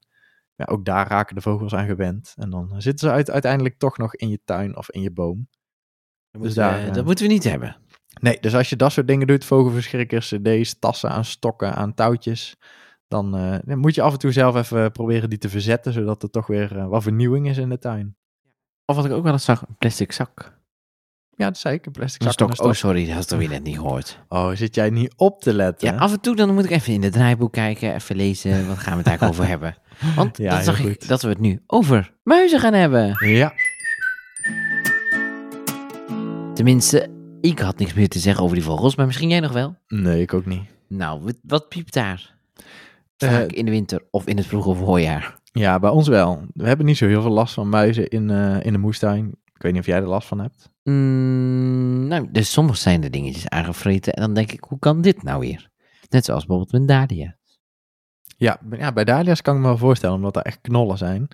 [0.60, 2.34] Ja, ook daar raken de vogels aan gewend.
[2.36, 5.48] En dan zitten ze uit, uiteindelijk toch nog in je tuin of in je boom.
[6.30, 7.76] dat, dus moeten daar, we, eh, dat moeten we niet hebben.
[8.20, 12.56] Nee, dus als je dat soort dingen doet, vogelverschrikkers, cd's, tassen aan stokken, aan touwtjes,
[13.08, 16.22] dan, eh, dan moet je af en toe zelf even proberen die te verzetten, zodat
[16.22, 18.16] er toch weer eh, wat vernieuwing is in de tuin.
[18.84, 20.59] Of wat ik ook wel eens zag, een plastic zak.
[21.40, 22.32] Ja, dat zei ik, een plastic zak.
[22.32, 22.50] stok.
[22.50, 24.18] een Oh, sorry, dat had ik weer net niet gehoord.
[24.28, 25.92] Oh, zit jij niet op te letten?
[25.92, 28.78] Ja, af en toe dan moet ik even in het draaiboek kijken, even lezen, wat
[28.78, 29.76] gaan we het eigenlijk over hebben.
[30.16, 33.28] Want Ja, heel zag ik dat we het nu over muizen gaan hebben.
[33.28, 33.52] Ja.
[36.54, 37.08] Tenminste,
[37.40, 39.76] ik had niks meer te zeggen over die vogels, maar misschien jij nog wel?
[39.88, 40.62] Nee, ik ook niet.
[40.88, 42.34] Nou, wat, wat piept daar?
[43.16, 45.38] Vaak Eh, in de winter of in het vroege voorjaar.
[45.52, 46.44] Ja, bij ons wel.
[46.54, 49.34] We hebben niet zo heel veel last van muizen in, eh, in de moestuin.
[49.60, 50.70] Ik weet niet of jij er last van hebt.
[50.82, 55.22] Mm, nou, dus soms zijn er dingetjes aangevreten en dan denk ik, hoe kan dit
[55.22, 55.70] nou weer?
[56.08, 57.36] Net zoals bijvoorbeeld met Dalia.
[58.36, 61.28] Ja, ja, bij dahlia's kan ik me wel voorstellen, omdat er echt knollen zijn.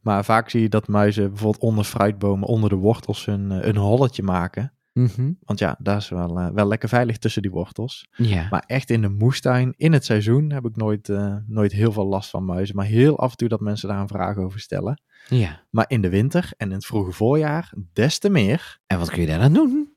[0.00, 3.76] Maar vaak zie je dat muizen bijvoorbeeld onder fruitbomen, onder de wortels, een, eh, een
[3.76, 4.72] holletje maken.
[4.92, 5.32] Mhm.
[5.40, 8.08] Want ja, daar is wel, eh, wel lekker veilig tussen die wortels.
[8.16, 8.46] Ja.
[8.50, 12.06] Maar echt in de moestuin, in het seizoen, heb ik nooit, eh, nooit heel veel
[12.06, 12.76] last van muizen.
[12.76, 15.02] Maar heel af en toe dat mensen daar een vraag over stellen.
[15.28, 15.60] Ja.
[15.70, 18.78] Maar in de winter en in het vroege voorjaar, des te meer.
[18.86, 19.92] En wat kun je daar dan doen?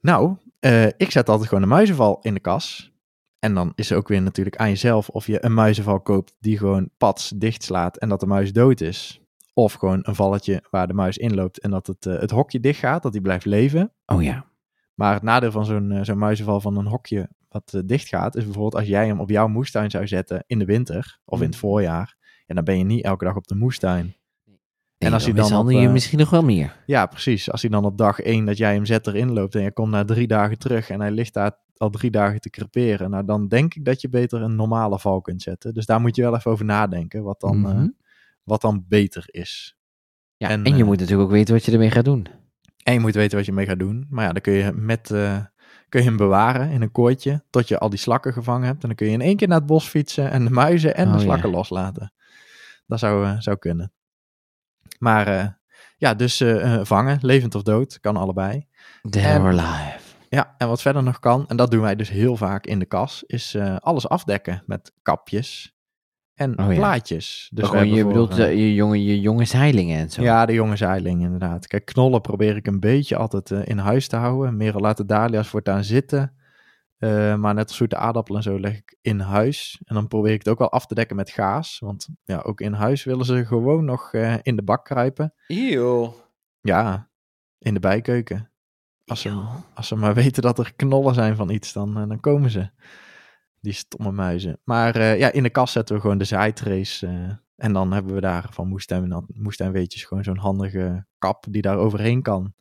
[0.00, 2.92] Nou, eh, ik zet altijd gewoon een muizenval in de kas.
[3.38, 6.58] En dan is er ook weer natuurlijk aan jezelf of je een muizenval koopt die
[6.58, 9.20] gewoon pats dichtslaat en dat de muis dood is.
[9.54, 12.78] Of gewoon een valletje waar de muis inloopt en dat het, eh, het hokje dicht
[12.78, 13.92] gaat, dat die blijft leven.
[14.06, 14.46] Oh ja.
[14.94, 18.44] Maar het nadeel van zo'n eh, zo'n muizenval van een hokje wat dicht gaat, is
[18.44, 21.56] bijvoorbeeld als jij hem op jouw moestuin zou zetten in de winter of in het
[21.56, 22.16] voorjaar.
[22.46, 24.16] En dan ben je niet elke dag op de moestuin.
[25.06, 26.76] En als hij dan dan op, je eh, misschien nog wel meer.
[26.86, 27.50] Ja, precies.
[27.50, 29.90] Als hij dan op dag één dat jij hem zet erin loopt en je komt
[29.90, 33.10] na drie dagen terug en hij ligt daar al drie dagen te creperen.
[33.10, 35.74] Nou, dan denk ik dat je beter een normale val kunt zetten.
[35.74, 37.78] Dus daar moet je wel even over nadenken wat dan, Mhm.
[37.78, 37.84] eh,
[38.44, 39.76] wat dan beter is.
[40.36, 42.26] Ja, en, en, je eh, moet natuurlijk ook weten wat je ermee gaat doen.
[42.82, 44.06] En je moet weten wat je mee gaat doen.
[44.08, 45.06] Maar ja, dan kun je, met,
[45.88, 48.82] kun je hem bewaren in een kooitje tot je al die slakken gevangen hebt.
[48.82, 51.06] En dan kun je in één keer naar het bos fietsen en de muizen en
[51.06, 51.24] Oh, de ja.
[51.24, 52.12] slakken loslaten.
[52.86, 53.92] Dat zou, zou kunnen.
[55.04, 55.46] Maar eh,
[55.96, 58.66] ja, dus eh, eh, vangen, levend of dood, kan allebei.
[59.02, 59.98] Dead or alive.
[60.28, 62.84] Ja, en wat verder nog kan, en dat doen wij dus heel vaak in de
[62.84, 65.76] kas, is alles afdekken met kapjes
[66.34, 66.74] en Oh ja.
[66.74, 67.48] plaatjes.
[67.50, 70.22] Dus Dus gewoon, je voor, bedoelt je, jonge, je jonge zeilingen en zo.
[70.22, 71.66] Ja, de jonge zeiling inderdaad.
[71.66, 74.56] Kijk, knollen probeer ik een beetje altijd in huis te houden.
[74.56, 76.32] Merel laat de dahlia's voortaan zitten.
[76.98, 79.80] Eh, maar net als zoete aardappelen en zo leg ik in huis.
[79.84, 81.78] En dan probeer ik het ook wel af te dekken met gaas.
[81.78, 85.34] Want ja, ook in huis willen ze gewoon nog eh, in de bak kruipen.
[85.46, 86.14] Eeuw.
[86.60, 87.10] Ja,
[87.58, 88.50] in de bijkeuken.
[89.04, 89.46] Als ze, Eeuw.
[89.74, 92.70] als ze maar weten dat er knollen zijn van iets, dan, eh, dan komen ze.
[93.60, 94.60] Die stomme muizen.
[94.64, 97.06] Maar ja, in de kast zetten we gewoon de zaaitrace.
[97.06, 101.76] eh, en dan hebben we daar van moestuin, moestuinweetjes gewoon zo'n handige kap die daar
[101.76, 102.54] overheen kan.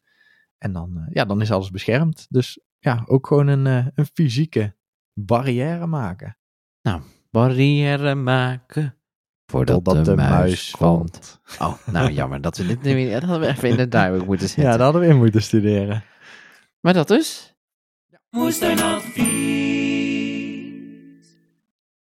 [0.57, 2.25] En dan, ja, dan is alles beschermd.
[2.29, 4.75] Dus ja, ook gewoon een, eh, een fysieke
[5.13, 6.37] barrière maken.
[7.31, 8.95] Barrière maken.
[9.51, 11.41] Voordat Totdat de, muis, komt.
[11.59, 13.11] Oh, nou jammer dat we dit nu weer...
[13.11, 14.63] Dat hadden we even in de duidelijk moeten zetten.
[14.65, 16.03] Ja, dat hadden we in moeten studeren.
[16.81, 17.55] Maar dat dus?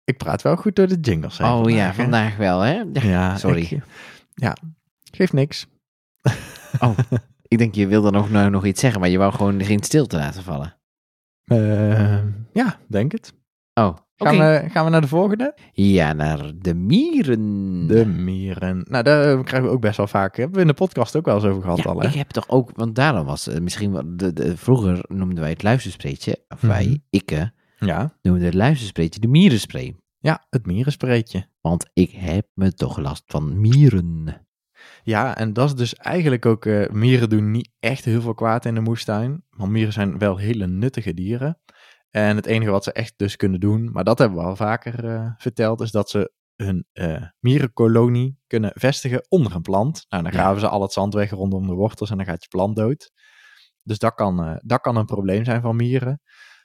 [0.03, 1.93] Ik praat wel goed door de jingles heen oh ja, hè?
[1.93, 2.73] vandaag wel, hè?
[2.73, 3.61] Ja, Ja, sorry.
[3.69, 3.83] ik-
[4.33, 4.55] ja,
[5.11, 5.67] geeft niks.
[6.79, 6.97] Oh,
[7.49, 10.17] ik denk je wilde nog, nou, nog iets zeggen, maar je wou gewoon geen stilte
[10.17, 10.77] laten vallen.
[11.43, 12.17] Eh,
[12.53, 13.33] ja, denk het.
[13.73, 13.95] Oh.
[14.15, 15.55] Gaan, we, gaan we naar de volgende?
[15.73, 17.87] Ja, naar de mieren.
[17.87, 18.85] De mieren.
[18.89, 20.37] Nou, daar krijgen we ook best wel vaak.
[20.37, 22.07] Hebben we in de podcast ook wel eens over gehad Ja, al, hè?
[22.07, 25.49] ik heb toch ook, want daarom was het misschien wel, de, de, vroeger noemden wij
[25.49, 26.71] het luisterspreetje, of Mhm.
[26.71, 28.13] wij, ikke, Ja.
[28.21, 29.95] noemden het luisterspreetje de mierenspray.
[30.19, 31.47] ja, het mierenspreetje.
[31.61, 34.25] Want ik heb me toch last van mieren.
[35.03, 36.65] Ja, en dat is dus eigenlijk ook...
[36.65, 39.43] eh, mieren doen niet echt heel veel kwaad in de moestuin.
[39.49, 41.59] Want mieren zijn wel hele nuttige dieren.
[42.09, 45.05] En het enige wat ze echt dus kunnen doen, maar dat hebben we al vaker
[45.05, 50.05] eh, verteld, is dat ze hun eh, mierenkolonie kunnen vestigen onder een plant.
[50.09, 50.37] Nou, dan Ja.
[50.39, 53.11] graven ze al het zand weg rondom de wortels en dan gaat je plant dood.
[53.83, 56.21] Dus dat kan, dat kan een probleem zijn van mieren.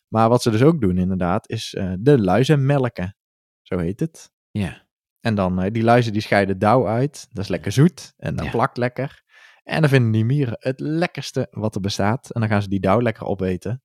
[0.08, 3.16] Maar wat ze dus ook doen inderdaad, is de luizen melken.
[3.62, 4.30] Zo heet het.
[4.50, 4.83] Ja.
[5.24, 7.26] En dan, eh, die luizen die scheiden dauw uit.
[7.30, 8.50] Dat is lekker zoet en dat Ja.
[8.50, 9.22] plakt lekker.
[9.62, 12.30] En dan vinden die mieren het lekkerste wat er bestaat.
[12.30, 13.82] En dan gaan ze die dauw lekker opeten.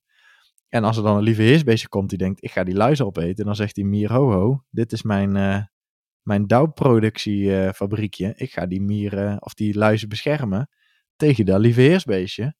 [0.68, 3.44] En als er dan een lieve heersbeestje komt die denkt, ik ga die luizen opeten.
[3.44, 5.62] Dan zegt die mier, ho ho, dit is mijn, eh
[6.22, 8.32] mijn dauwproductiefabriekje.
[8.36, 10.68] ik ga die mieren of die luizen beschermen
[11.16, 12.54] tegen dat lieve heersbeestje.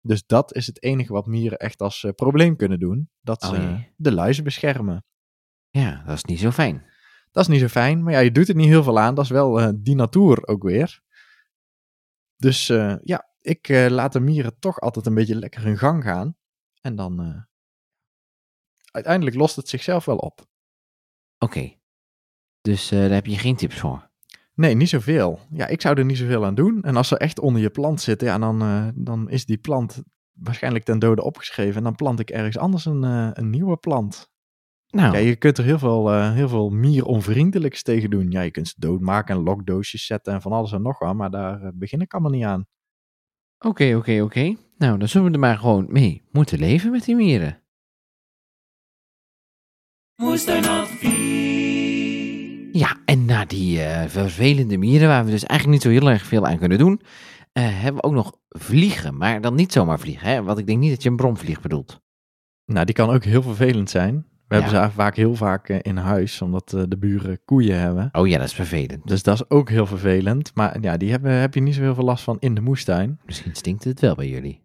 [0.00, 3.10] Dus dat is het enige wat mieren echt als eh, probleem kunnen doen.
[3.20, 3.92] Dat ze Oh jee.
[3.96, 5.04] de luizen beschermen.
[5.70, 6.92] ja, dat is niet zo fijn.
[7.34, 9.14] Dat is niet zo fijn, maar ja, je doet er niet heel veel aan.
[9.14, 11.02] Dat is wel eh, die natuur ook weer.
[12.36, 16.02] Dus eh, ja, ik eh, laat de mieren toch altijd een beetje lekker hun gang
[16.02, 16.36] gaan.
[16.80, 17.46] En dan
[18.90, 20.46] uiteindelijk lost het zichzelf wel op.
[21.38, 21.74] Oké.
[22.60, 24.10] Dus daar heb je geen tips voor.
[24.54, 25.40] Nee, niet zoveel.
[25.50, 26.82] Ja, ik zou er niet zoveel aan doen.
[26.82, 30.84] En als ze echt onder je plant zitten, ja, dan, dan is die plant waarschijnlijk
[30.84, 31.76] ten dode opgeschreven.
[31.76, 33.02] En dan plant ik ergens anders een,
[33.38, 34.32] een nieuwe plant.
[34.94, 38.30] Nou, Ja, je kunt er heel veel, eh, heel veel mieronvriendelijks tegen doen.
[38.30, 41.14] Ja, je kunt ze doodmaken en lokdoosjes zetten en van alles en nog wat.
[41.14, 42.66] Maar daar eh, begin ik allemaal niet aan.
[43.58, 44.54] oké, oké, oké.
[44.78, 47.62] Nou, dan zullen we er maar gewoon mee moeten leven met die mieren.
[52.72, 56.24] Ja, en na die eh, vervelende mieren, waar we dus eigenlijk niet zo heel erg
[56.24, 57.00] veel aan kunnen doen,
[57.52, 59.16] eh, hebben we ook nog vliegen.
[59.16, 60.42] Maar dan niet zomaar vliegen, hè?
[60.42, 62.00] Want ik denk niet dat je een bromvlieg bedoelt.
[62.64, 64.26] Nou, die kan ook heel vervelend zijn.
[64.56, 68.08] We hebben ze vaak heel vaak eh, in huis, omdat eh, de buren koeien hebben.
[68.12, 69.06] Oh ja, dat is vervelend.
[69.08, 70.50] Dus dat is ook heel vervelend.
[70.54, 73.20] Maar ja, die hebben, heb je niet zo heel veel last van in de moestuin.
[73.26, 74.62] Misschien stinkt het wel bij jullie.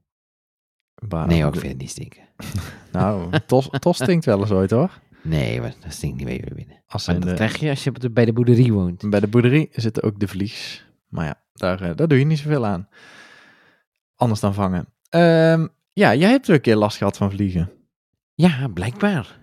[1.09, 2.21] Maar- Nee, ook ik vind het niet stinken.
[2.91, 4.99] Nou, tos, tos stinkt wel eens ooit hoor.
[5.21, 6.83] Nee, maar dat stinkt niet bij jullie binnen.
[6.87, 9.09] Als Maar dat de, krijg je als je bij de boerderie woont.
[9.09, 10.85] bij de boerderie zitten ook de vlies.
[11.07, 12.87] Maar ja, daar, eh, daar doe je niet zoveel aan.
[14.15, 14.85] Anders dan vangen.
[15.09, 17.71] Ehm, ja, jij hebt ook een keer last gehad van vliegen.
[18.33, 19.39] Ja, blijkbaar.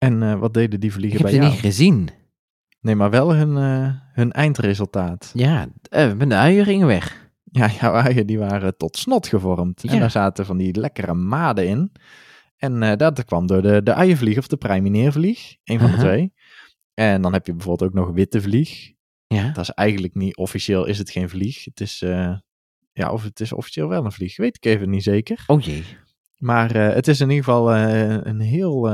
[0.00, 1.50] En eh, wat deden die Ik vliegen heb bij ze jou?
[1.50, 2.08] niet gezien.
[2.80, 5.30] Nee, maar wel hun, eh, hun eindresultaat.
[5.34, 7.30] Ja, eh, mijn uien gingen weg.
[7.44, 9.84] Ja, jouw uien die waren tot snot gevormd.
[9.84, 11.92] En daar zaten van die lekkere maden in.
[12.56, 15.56] En dat kwam door de, de uienvlieg of de prijmineervlieg.
[15.64, 16.32] Een van de twee.
[16.94, 18.92] En dan heb je bijvoorbeeld ook nog witte vlieg.
[19.26, 19.50] Ja.
[19.52, 21.64] Dat is eigenlijk niet, officieel is het geen vlieg.
[21.64, 21.98] Het is,
[22.92, 24.36] ja, of het is officieel wel een vlieg.
[24.36, 25.44] Weet ik even niet zeker.
[25.46, 25.84] Oh jee.
[26.36, 28.88] Maar het is in ieder geval een, heel,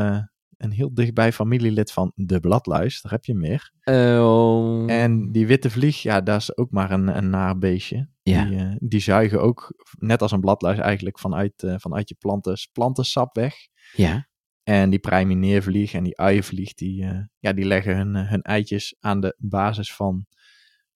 [0.57, 3.03] een heel dichtbij familielid van de bladluis.
[3.03, 3.73] Daar heb je meer.
[3.85, 4.91] Oh.
[4.91, 8.09] En die witte vlieg, ja, dat is ook maar een, een naar beestje.
[8.23, 8.45] Ja.
[8.45, 12.57] Die, eh, die zuigen ook, net als een bladluis eigenlijk, vanuit, eh, vanuit je planten,
[12.73, 13.55] plantensap weg.
[13.93, 14.29] Ja.
[14.63, 19.21] En die prijmineervlieg en die uienvlieg, die, eh, ja, die leggen hun, hun eitjes aan
[19.21, 20.27] de basis van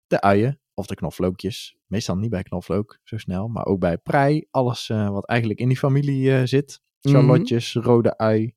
[0.06, 1.76] de uien of de knoflookjes.
[1.86, 4.46] Meestal niet bij knoflook, zo snel, maar ook bij prei.
[4.50, 6.80] Alles wat eigenlijk in die familie zit.
[7.00, 7.14] Mhm.
[7.14, 8.54] Charlotjes, rode ui.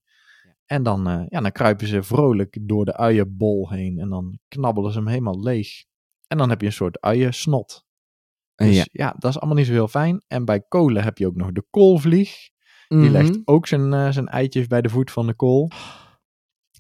[0.66, 4.92] En dan, eh, ja, dan kruipen ze vrolijk door de uienbol heen en dan knabbelen
[4.92, 5.70] ze hem helemaal leeg.
[6.28, 7.86] En dan heb je een soort uiensnot.
[8.56, 8.86] Dus ja.
[8.92, 9.16] ja.
[9.18, 10.24] dat is allemaal niet zo heel fijn.
[10.28, 12.36] En bij kolen heb je ook nog de koolvlieg.
[12.88, 13.12] Die Mhm.
[13.12, 15.70] legt ook zijn, eh, zijn eitjes bij de voet van de kool.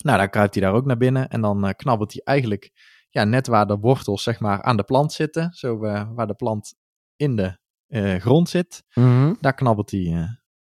[0.03, 1.29] Nou, dan kruipt hij daar ook naar binnen.
[1.29, 2.71] En dan eh, knabbelt hij eigenlijk
[3.09, 5.51] ja, net waar de wortels zeg maar, aan de plant zitten.
[5.53, 6.75] Zo waar de plant
[7.15, 7.57] in de
[8.19, 8.83] grond zit.
[8.93, 9.33] Mhm.
[9.39, 9.99] Daar knabbelt hij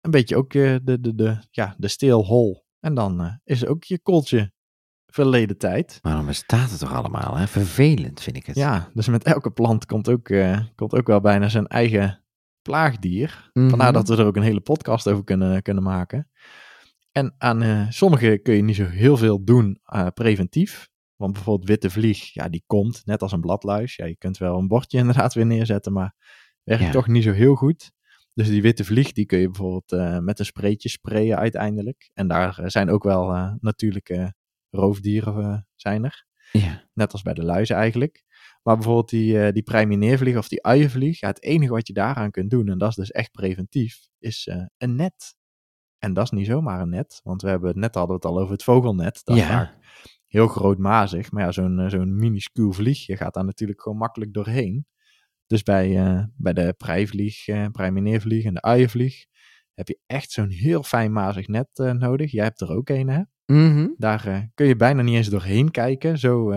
[0.01, 2.66] een beetje ook de, de, de, ja, de steelhol.
[2.87, 4.53] En dan eh, is ook je kooltje
[5.07, 5.99] verleden tijd.
[6.03, 7.37] Waarom bestaat het toch allemaal?
[7.37, 7.47] Hè?
[7.47, 8.57] Vervelend vind ik het.
[8.57, 12.25] Ja, dus met elke plant komt ook, eh, komt ook wel bijna zijn eigen
[12.63, 13.51] plaagdier.
[13.53, 13.69] Mhm.
[13.69, 16.31] Vandaar dat we er ook een hele podcast over kunnen, kunnen maken.
[17.13, 19.81] En aan eh, sommige kun je niet zo heel veel doen
[20.15, 20.89] preventief.
[21.17, 23.97] Want bijvoorbeeld witte vlieg, ja, die komt net als een bladluis.
[23.97, 26.15] Ja, je kunt wel een bordje inderdaad weer neerzetten, maar
[26.63, 26.91] werkt Ja.
[26.91, 27.93] toch niet zo heel goed.
[28.37, 32.11] Dus die witte vlieg, die kun je bijvoorbeeld eh, met een spreetje sprayen uiteindelijk.
[32.15, 34.35] En daar eh, zijn ook wel eh, natuurlijke
[34.71, 36.27] roofdieren zijn er.
[36.53, 36.89] Ja.
[36.93, 38.25] Net als bij de luizen eigenlijk.
[38.63, 41.21] Maar bijvoorbeeld die, die prijmineervlieg of die uienvlieg.
[41.21, 44.49] Ja, het enige wat je daaraan kunt doen, en dat is dus echt preventief, is
[44.77, 45.37] een net.
[45.99, 47.21] En dat is niet zomaar een net.
[47.23, 49.21] Want we hebben, net hadden we het al over het vogelnet.
[49.25, 49.49] Dat is Ja.
[49.49, 49.75] vaak
[50.27, 51.31] heel grootmazig.
[51.31, 54.87] Maar ja, zo'n zo'n minuscuul vliegje gaat daar natuurlijk gewoon makkelijk doorheen.
[55.47, 59.27] Dus bij, eh, bij de prijvlieg, eh prijmineervlieg en de uienvlieg
[59.75, 62.31] heb je echt zo'n heel fijn mazig net eh, nodig.
[62.31, 63.23] Jij hebt er ook een, hè?
[63.47, 63.89] Mhm.
[63.97, 66.19] Daar kun je bijna niet eens doorheen kijken.
[66.19, 66.55] Zo,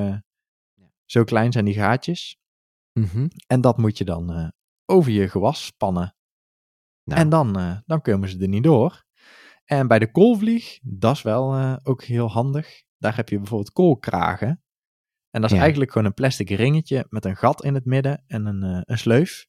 [1.06, 2.38] zo klein zijn die gaatjes.
[2.94, 3.28] Mhm.
[3.48, 4.54] En dat moet je dan
[4.86, 6.16] over je gewas spannen.
[7.04, 9.06] Nou, En dan, dan komen ze er niet door.
[9.66, 12.84] En bij de koolvlieg, dat is wel ook heel handig.
[12.98, 14.62] Daar heb je bijvoorbeeld koolkragen.
[15.32, 15.62] En dat is Ja.
[15.62, 18.98] eigenlijk gewoon een plastic ringetje met een gat in het midden en een, eh, een
[18.98, 19.48] sleuf.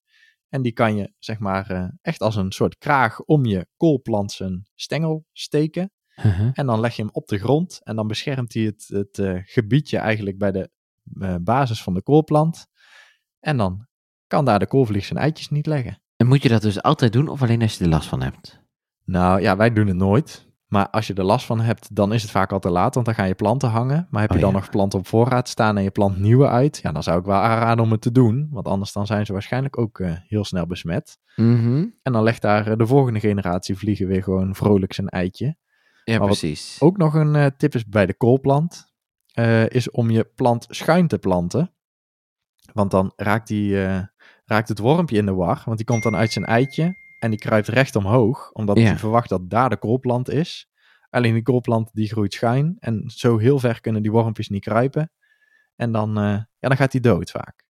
[0.49, 4.33] En die kan je, zeg maar, eh, echt als een soort kraag om je koolplant
[4.33, 5.93] zijn stengel steken.
[6.23, 6.51] Mhm.
[6.53, 9.39] En dan leg je hem op de grond en dan beschermt hij het, het eh,
[9.45, 10.71] gebiedje eigenlijk bij de
[11.41, 12.67] basis van de koolplant.
[13.41, 13.87] En dan
[14.27, 16.03] kan daar de koolvlieg zijn eitjes niet leggen.
[16.17, 18.61] En moet je dat dus altijd doen of alleen als je er last van hebt?
[19.05, 20.49] Nou ja, wij doen het nooit.
[20.71, 23.07] Maar als je er last van hebt, dan is het vaak al te laat, want
[23.07, 24.07] dan gaan je planten hangen.
[24.11, 24.59] Maar heb Oh, je dan ja.
[24.59, 27.39] nog planten op voorraad staan en je plant nieuwe uit, ja, dan zou ik wel
[27.41, 28.49] aanraden om het te doen.
[28.51, 31.19] Want anders dan zijn ze waarschijnlijk ook eh, heel snel besmet.
[31.37, 31.87] Mhm.
[32.03, 35.57] En dan legt daar eh, de volgende generatie vliegen weer gewoon vrolijk zijn eitje.
[36.05, 36.77] Ja, Maar precies.
[36.81, 38.93] Ook nog een eh, tip is bij de koolplant,
[39.69, 41.73] is om je plant schuin te planten.
[42.73, 43.77] Want dan raakt, die,
[44.45, 47.39] raakt het wormpje in de war, want die komt dan uit zijn eitje en die
[47.39, 48.85] kruipt recht omhoog, omdat Ja.
[48.85, 50.69] hij verwacht dat daar de koolplant is.
[51.11, 55.13] Alleen die koolplant die groeit schuin en zo heel ver kunnen die wormpjes niet kruipen.
[55.77, 56.25] En dan, eh,
[56.59, 57.65] ja, dan gaat hij dood vaak.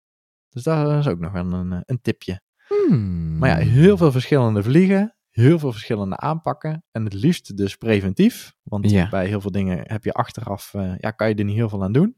[0.49, 2.41] Dus dat is ook nog een, een, een tipje.
[2.67, 3.37] Hmm.
[3.37, 6.83] Maar ja, heel veel verschillende vliegen, heel veel verschillende aanpakken.
[6.91, 8.53] En het liefst dus preventief.
[8.63, 9.09] Want Ja.
[9.09, 11.83] bij heel veel dingen heb je achteraf, eh, ja, kan je er niet heel veel
[11.83, 12.15] aan doen.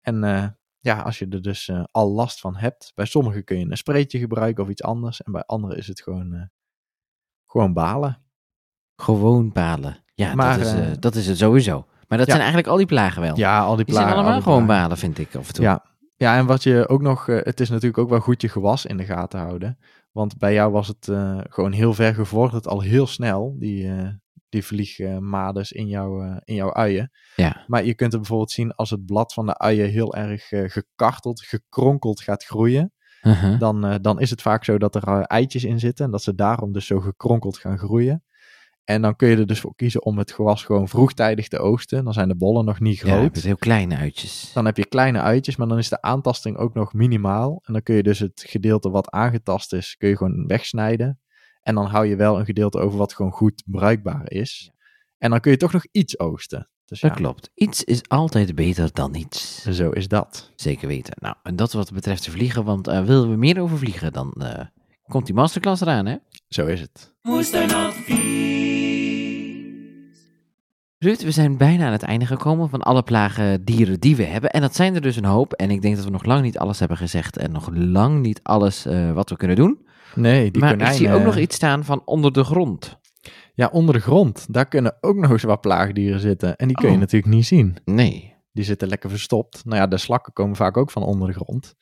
[0.00, 0.46] En eh,
[0.82, 3.76] ja, als je er dus eh, al last van hebt, bij sommigen kun je een
[3.76, 5.22] spreetje gebruiken of iets anders.
[5.22, 6.42] En bij anderen is het gewoon, eh,
[7.46, 8.22] gewoon balen.
[8.96, 10.04] Gewoon balen.
[10.14, 11.86] Ja, Maar, dat, is, eh, dat is het sowieso.
[12.08, 12.32] Maar dat ja.
[12.32, 13.36] zijn eigenlijk al die plagen wel.
[13.36, 14.22] Ja, al die die zijn plagen.
[14.22, 14.82] al allemaal gewoon plagen.
[14.82, 15.64] balen, vind ik af en toe.
[15.64, 15.84] Ja.
[16.16, 18.96] ja, en wat je ook nog, het is natuurlijk ook wel goed je gewas in
[18.96, 19.78] de gaten houden.
[20.10, 21.10] Want bij jou was het
[21.48, 23.90] gewoon heel ver gevorderd, al heel snel, die,
[24.52, 27.10] die vliegmades in, jouw eh, in jouw uien.
[27.36, 27.64] Ja.
[27.66, 30.70] Maar je kunt het bijvoorbeeld zien als het blad van de uien heel erg eh,
[30.70, 32.92] gekarteld, gekronkeld gaat groeien.
[33.22, 33.58] Uh-huh.
[33.58, 36.34] Dan, eh, dan is het vaak zo dat er eitjes in zitten en dat ze
[36.34, 38.24] daarom dus zo gekronkeld gaan groeien.
[38.84, 42.04] En dan kun je er dus voor kiezen om het gewas gewoon vroegtijdig te oogsten.
[42.04, 43.22] Dan zijn de bollen nog niet Ja, groot.
[43.22, 44.50] hebt heel kleine uitjes.
[44.54, 47.62] Dan heb je kleine uitjes, maar dan is de aantasting ook nog minimaal.
[47.64, 51.20] En dan kun je dus het gedeelte wat aangetast is, kun je gewoon wegsnijden.
[51.62, 54.70] En dan hou je wel een gedeelte over wat gewoon goed bruikbaar is.
[55.18, 56.68] En dan kun je toch nog iets oogsten.
[56.84, 57.50] Dus Dat ja, klopt.
[57.54, 59.62] Iets is altijd beter dan niets.
[59.62, 60.50] zo is dat.
[60.56, 61.14] Zeker weten.
[61.20, 64.32] Nou, en dat wat betreft de vliegen, want eh, willen we meer over vliegen, dan
[64.32, 64.64] eh,
[65.08, 66.16] komt die masterclass eraan, hè?
[66.48, 67.14] Zo is het.
[70.98, 74.50] Ruud, we zijn bijna aan het einde gekomen van alle plagen dieren die we hebben.
[74.50, 75.52] En dat zijn er dus een hoop.
[75.52, 78.40] En ik denk dat we nog lang niet alles hebben gezegd en nog lang niet
[78.42, 79.86] alles eh, wat we kunnen doen.
[80.14, 80.94] Nee, die maar konijnen...
[80.94, 83.00] ik zie ook nog iets staan van onder de grond.
[83.54, 84.46] Ja, onder de grond.
[84.50, 86.56] Daar kunnen ook nog eens wat plaagdieren zitten.
[86.56, 87.00] En die kun je Oh.
[87.00, 87.76] natuurlijk niet zien.
[87.84, 88.34] Nee.
[88.52, 89.64] Die zitten lekker verstopt.
[89.64, 91.74] Nou ja, de slakken komen vaak ook van onder de grond.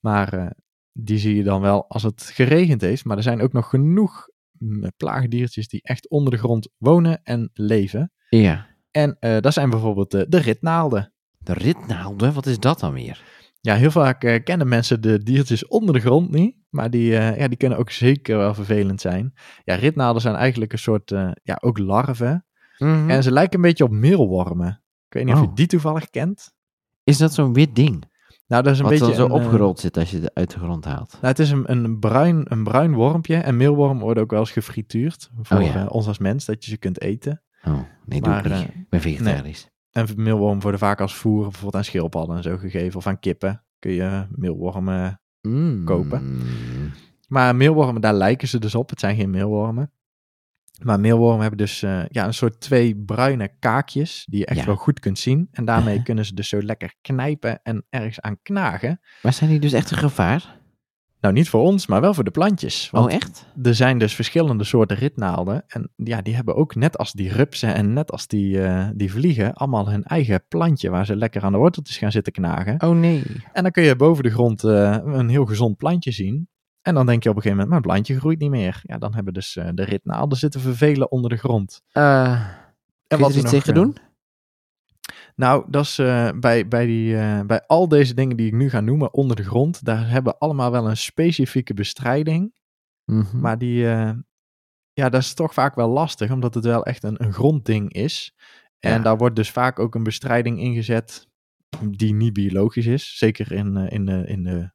[0.00, 0.46] Maar eh,
[0.92, 3.04] die zie je dan wel als het geregend heeft.
[3.04, 4.28] Maar er zijn ook nog genoeg
[4.58, 8.12] mm, plaagdiertjes die echt onder de grond wonen en leven.
[8.28, 8.66] Ja.
[8.90, 11.12] En eh, dat zijn bijvoorbeeld de, de ritnaalden.
[11.38, 13.22] De ritnaalden, wat is dat dan weer?
[13.64, 16.56] Ja, heel vaak eh, kennen mensen de diertjes onder de grond niet.
[16.68, 19.32] Maar die, eh, ja, die kunnen ook zeker wel vervelend zijn.
[19.64, 22.46] Ja, ritnaalden zijn eigenlijk een soort, eh, ja, ook larven.
[22.78, 23.10] Mhm.
[23.10, 24.82] En ze lijken een beetje op meelwormen.
[25.08, 25.46] Ik weet niet of Oh.
[25.48, 26.52] je die toevallig kent.
[27.04, 28.10] Is dat zo'n wit ding?
[28.46, 30.58] Nou, dat is een wat beetje zo een, opgerold zit als je het uit de
[30.58, 31.10] grond haalt.
[31.12, 33.36] Nou, het is een, een, bruin, een bruin wormpje.
[33.36, 35.30] En meelwormen worden ook wel eens gefrituurd.
[35.42, 35.74] Voor Oh ja.
[35.74, 37.42] eh, ons als mens, dat je ze kunt eten.
[37.64, 38.68] Oh, nee, doe ik niet.
[38.68, 39.68] ik ben vegetarisch.
[39.92, 42.96] En meelwormen worden vaak als voer bijvoorbeeld aan schildpadden en zo gegeven.
[42.98, 45.20] Of aan kippen kun je meelwormen.
[45.40, 45.84] Mm.
[45.84, 46.40] kopen.
[47.28, 48.90] Maar meelwormen, daar lijken ze dus op.
[48.90, 49.92] Het zijn geen meelwormen.
[50.82, 54.66] Maar meelwormen hebben dus eh, ja, een soort twee bruine kaakjes die je echt Ja.
[54.66, 55.48] wel goed kunt zien.
[55.52, 59.00] En daarmee kunnen ze dus zo lekker knijpen en ergens aan knagen.
[59.22, 60.60] Maar zijn die dus echt een gevaar?
[61.22, 62.90] Nou, niet voor ons, maar wel voor de plantjes.
[62.90, 63.46] Want oh, echt?
[63.62, 65.64] er zijn dus verschillende soorten ritnaalden.
[65.66, 69.12] En ja, die hebben ook net als die rupsen en net als die, eh, die
[69.12, 72.82] vliegen, allemaal hun eigen plantje waar ze lekker aan de worteltjes gaan zitten knagen.
[72.82, 73.22] Oh, nee.
[73.52, 76.48] En dan kun je boven de grond eh, een heel gezond plantje zien.
[76.82, 78.80] En dan denk je op een gegeven moment, mijn plantje groeit niet meer.
[78.82, 81.82] Ja, dan hebben dus eh, de ritnaalden zitten vervelen onder de grond.
[83.06, 83.96] En je er iets tegen doen?
[85.42, 88.70] Nou, dat is eh, bij, bij, die, eh, bij al deze dingen die ik nu
[88.70, 92.54] ga noemen onder de grond, daar hebben allemaal wel een specifieke bestrijding.
[93.04, 93.40] Mhm.
[93.40, 94.12] Maar die, eh,
[94.92, 98.34] ja, dat is toch vaak wel lastig, omdat het wel echt een, een grondding is.
[98.78, 98.98] En Ja.
[98.98, 101.28] daar wordt dus vaak ook een bestrijding ingezet
[101.90, 103.18] die niet biologisch is.
[103.18, 104.70] Zeker in, in de, in de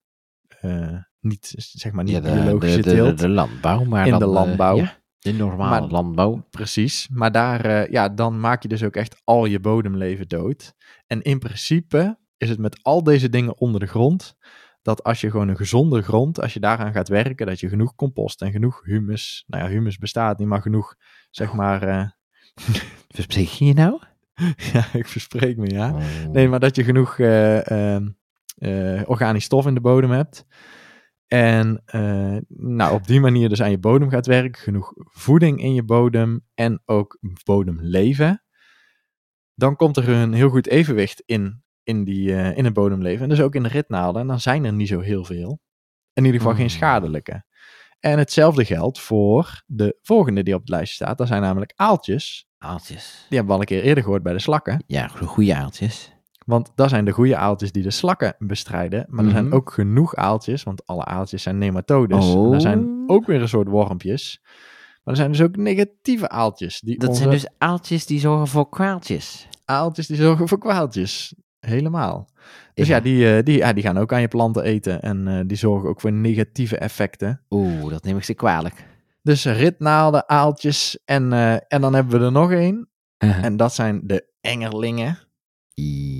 [1.19, 3.83] niet, zeg maar, niet ja, de, biologische de, de, landbouw.
[3.83, 4.77] Maar In dan, de landbouw.
[4.77, 4.97] ja,
[5.31, 6.47] de normale Maar- landbouw.
[6.49, 10.73] Precies, maar daar, eh, ja, dan maak je dus ook echt al je bodemleven dood.
[11.07, 14.35] En in principe is het met al deze dingen onder de grond,
[14.81, 17.95] dat als je gewoon een gezonde grond, als je daaraan gaat werken, dat je genoeg
[17.95, 20.95] compost en genoeg humus, nou ja, humus bestaat niet, maar genoeg,
[21.29, 22.05] zeg maar, eh,
[23.15, 24.01] Verspreek je je nou?
[24.73, 25.91] ja, ik verspreek me, ja.
[25.93, 26.31] Oh.
[26.31, 30.45] Nee, maar dat je genoeg eh, organisch stof in de bodem hebt.
[31.27, 34.61] En eh, nou, op die manier dus aan je bodem gaat werken.
[34.61, 38.43] Genoeg voeding in je bodem en ook bodemleven.
[39.55, 43.23] Dan komt er een heel goed evenwicht in, in, die, eh, in het bodemleven.
[43.23, 44.21] En dus ook in de ritnaalden.
[44.21, 45.59] En dan zijn er niet zo heel veel.
[46.13, 46.69] In ieder geval geen Mm.
[46.69, 47.45] schadelijke.
[47.99, 51.17] En hetzelfde geldt voor de volgende die op het lijstje staat.
[51.17, 52.47] Dat zijn namelijk aaltjes.
[52.57, 53.25] Aaltjes.
[53.29, 54.83] Die hebben we al een keer eerder gehoord bij de slakken.
[54.87, 56.11] Ja, go- goede aaltjes.
[56.47, 59.05] Want dat zijn de goede aaltjes die de slakken bestrijden.
[59.09, 59.39] Maar er Mhm.
[59.39, 62.33] zijn ook genoeg aaltjes, want alle aaltjes zijn nematodes.
[62.33, 63.03] Er zijn Oh.
[63.15, 64.39] ook weer een soort wormpjes.
[65.03, 66.79] Maar er zijn dus ook negatieve aaltjes.
[66.79, 69.47] Die Dat onze zijn dus aaltjes die zorgen voor kwaaltjes.
[69.65, 71.35] aaltjes die zorgen voor kwaaltjes.
[71.59, 72.29] Helemaal.
[72.73, 73.01] Dus ja, Ja.
[73.01, 75.01] die, eh, die, ja, die gaan ook aan je planten eten.
[75.01, 77.41] En eh, die zorgen ook voor negatieve effecten.
[77.49, 78.85] Oeh, dat neem ik ze kwalijk.
[79.21, 80.99] Dus ritnaalden, aaltjes.
[81.05, 82.89] En, eh, en dan hebben we er nog één.
[83.23, 83.43] Uh-huh.
[83.43, 85.17] En dat zijn de engerlingen.
[85.79, 86.16] I-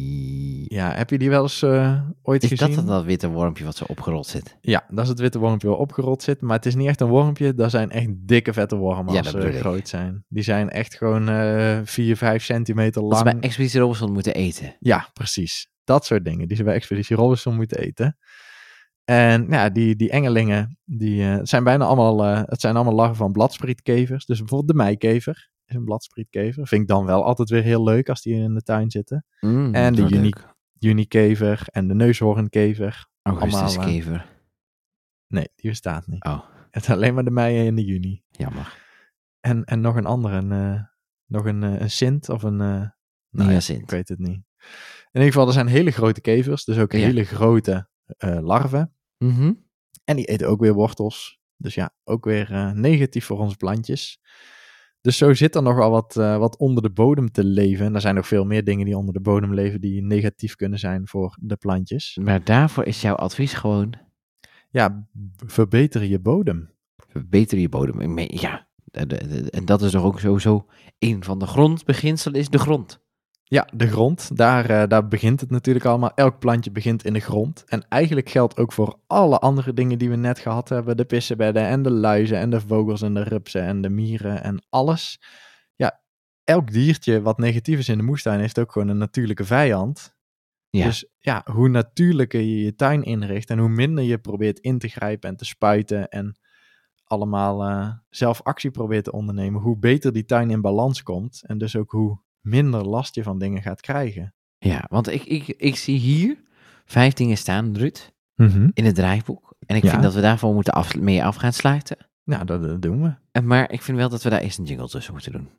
[0.78, 2.68] Ja, heb je die wel eens eh, ooit Is gezien?
[2.68, 4.58] dat dan dat witte wormpje wat zo opgerold zit?
[4.62, 6.42] Ja, dat is het witte wormpje wel opgerold zit.
[6.42, 7.54] Maar het is niet echt een wormpje.
[7.54, 10.26] Dat zijn echt dikke vette wormen Ja, als dat ze groot zijn.
[10.28, 13.40] Die zijn echt gewoon eh 4, 5 centimeter Dat ze lang.
[13.40, 14.76] bij Expeditie Robinson moeten eten.
[14.80, 15.70] Ja, precies.
[15.84, 18.18] Dat soort dingen die ze bij Expeditie Robinson moeten eten.
[19.04, 22.94] En ja, die, die engelingen, die eh, het zijn bijna allemaal, eh, het zijn allemaal
[22.96, 24.26] larven van bladsprietkevers.
[24.26, 26.68] Dus bijvoorbeeld de meikever is een bladsprietkever.
[26.68, 29.26] Vind ik dan wel altijd weer heel leuk als die in de tuin zitten.
[29.40, 30.08] Mm, En de zo
[30.80, 33.08] Junikever en de neushoornkever.
[33.22, 34.26] allemaal, eh, Augustuskever.
[35.28, 36.24] Nee, die bestaat niet.
[36.26, 38.24] Oh, Het is alleen maar de mei en de juni.
[38.30, 38.86] jammer.
[39.40, 40.82] En, en nog een andere, een, eh,
[41.26, 42.62] nog een, eh, een sint of een...
[42.62, 42.68] eh
[43.30, 43.82] nou ja, Hyacint.
[43.82, 44.46] ik weet het niet.
[45.12, 46.98] In ieder geval, er zijn hele grote kevers, dus ook Ja.
[47.00, 48.94] hele grote eh, larven.
[49.18, 49.54] Mhm.
[50.04, 51.40] En die eten ook weer wortels.
[51.58, 54.20] Dus ja, ook weer eh, negatief voor onze plantjes.
[55.08, 57.86] Dus zo zit er nog wel wat, eh, wat onder de bodem te leven.
[57.86, 60.80] En er zijn nog veel meer dingen die onder de bodem leven die negatief kunnen
[60.80, 62.18] zijn voor de plantjes.
[62.22, 63.94] Maar daarvoor is jouw advies gewoon,
[64.70, 65.08] Ja,
[65.46, 66.70] verbeter je bodem.
[67.08, 68.20] verbeter je bodem.
[68.20, 68.68] Ja,
[69.50, 70.66] en dat is toch ook sowieso
[71.00, 73.06] een van de grondbeginselen is de grond.
[73.50, 76.12] Ja, de grond, daar, eh, daar begint het natuurlijk allemaal.
[76.16, 77.64] Elk plantje begint in de grond.
[77.68, 80.98] En eigenlijk geldt ook voor alle andere dingen die we net gehad hebben.
[80.98, 84.66] De pissenbedden en de luizen en de vogels en de rupsen en de mieren en
[84.70, 85.22] alles.
[85.76, 86.02] Ja,
[86.44, 90.16] elk diertje wat negatief is in de moestuin heeft ook gewoon een natuurlijke vijand.
[90.70, 90.86] Ja.
[90.86, 94.88] Dus ja, hoe natuurlijker je je tuin inricht en hoe minder je probeert in te
[94.88, 96.40] grijpen en te spuiten en
[97.04, 101.58] allemaal eh, zelf actie probeert te ondernemen, hoe beter die tuin in balans komt en
[101.58, 104.34] dus ook hoe minder last je van dingen gaat krijgen.
[104.58, 106.38] Ja, want ik, ik, ik zie hier
[106.86, 108.70] vijf dingen staan, Ruud, Mhm.
[108.74, 109.56] in het draaiboek.
[109.66, 109.90] En ik Ja.
[109.90, 111.98] vind dat we daarvoor moeten af, mee af gaan sluiten.
[112.24, 113.14] Nou, dat, dat doen we.
[113.32, 115.50] En Maar ik vind wel dat we daar eerst een jingle tussen moeten doen.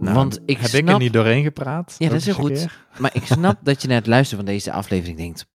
[0.00, 1.94] Nou, Want ik heb snap, ik er niet doorheen gepraat?
[1.98, 2.52] Ja, dat is heel goed.
[2.52, 2.84] keer?
[3.00, 5.46] maar ik snap dat je na het luisteren van deze aflevering denkt,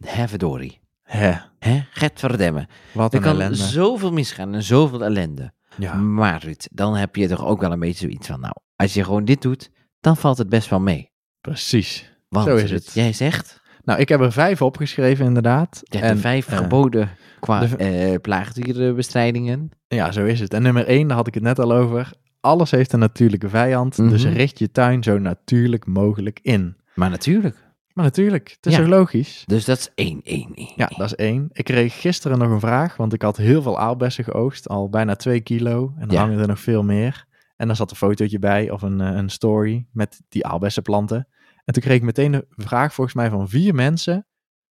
[0.00, 1.82] hè verdorie, Hè, hè,
[2.14, 2.66] verdemmen.
[2.92, 3.56] wat Er kan ellende.
[3.56, 5.52] zoveel misgaan en zoveel ellende.
[5.78, 5.94] Ja.
[5.94, 9.04] Maar Ruud, dan heb je toch ook wel een beetje zoiets van, nou, als je
[9.04, 9.70] gewoon dit doet,
[10.00, 11.10] dan valt het best wel mee.
[11.40, 12.14] Precies.
[12.28, 12.90] Want Zo is het.
[12.94, 15.80] jij zegt, Nou, ik heb er vijf opgeschreven inderdaad.
[15.84, 17.10] hebt En, de vijf eh, geboden
[17.40, 19.70] qua de eh, plaagdierenbestrijdingen.
[19.88, 20.54] Ja, zo is het.
[20.54, 22.10] En nummer één, daar had ik het net al over.
[22.40, 24.32] Alles heeft een natuurlijke vijand, dus Mhm.
[24.34, 26.76] richt je tuin zo natuurlijk mogelijk in.
[26.94, 27.64] Maar natuurlijk.
[27.96, 28.88] Maar natuurlijk, het is Ja.
[28.88, 29.42] logisch.
[29.46, 30.72] Dus dat is één, één, één.
[30.76, 31.48] Ja, dat is één.
[31.52, 35.14] Ik kreeg gisteren nog een vraag, want ik had heel veel aalbessen geoogst, al bijna
[35.16, 35.92] twee kilo.
[35.98, 36.22] En dan Ja.
[36.22, 37.26] hangen er nog veel meer.
[37.56, 41.28] En dan zat een fotootje bij of een, eh, een story met die aalbessenplanten.
[41.64, 44.26] En toen kreeg ik meteen een vraag volgens mij van vier mensen.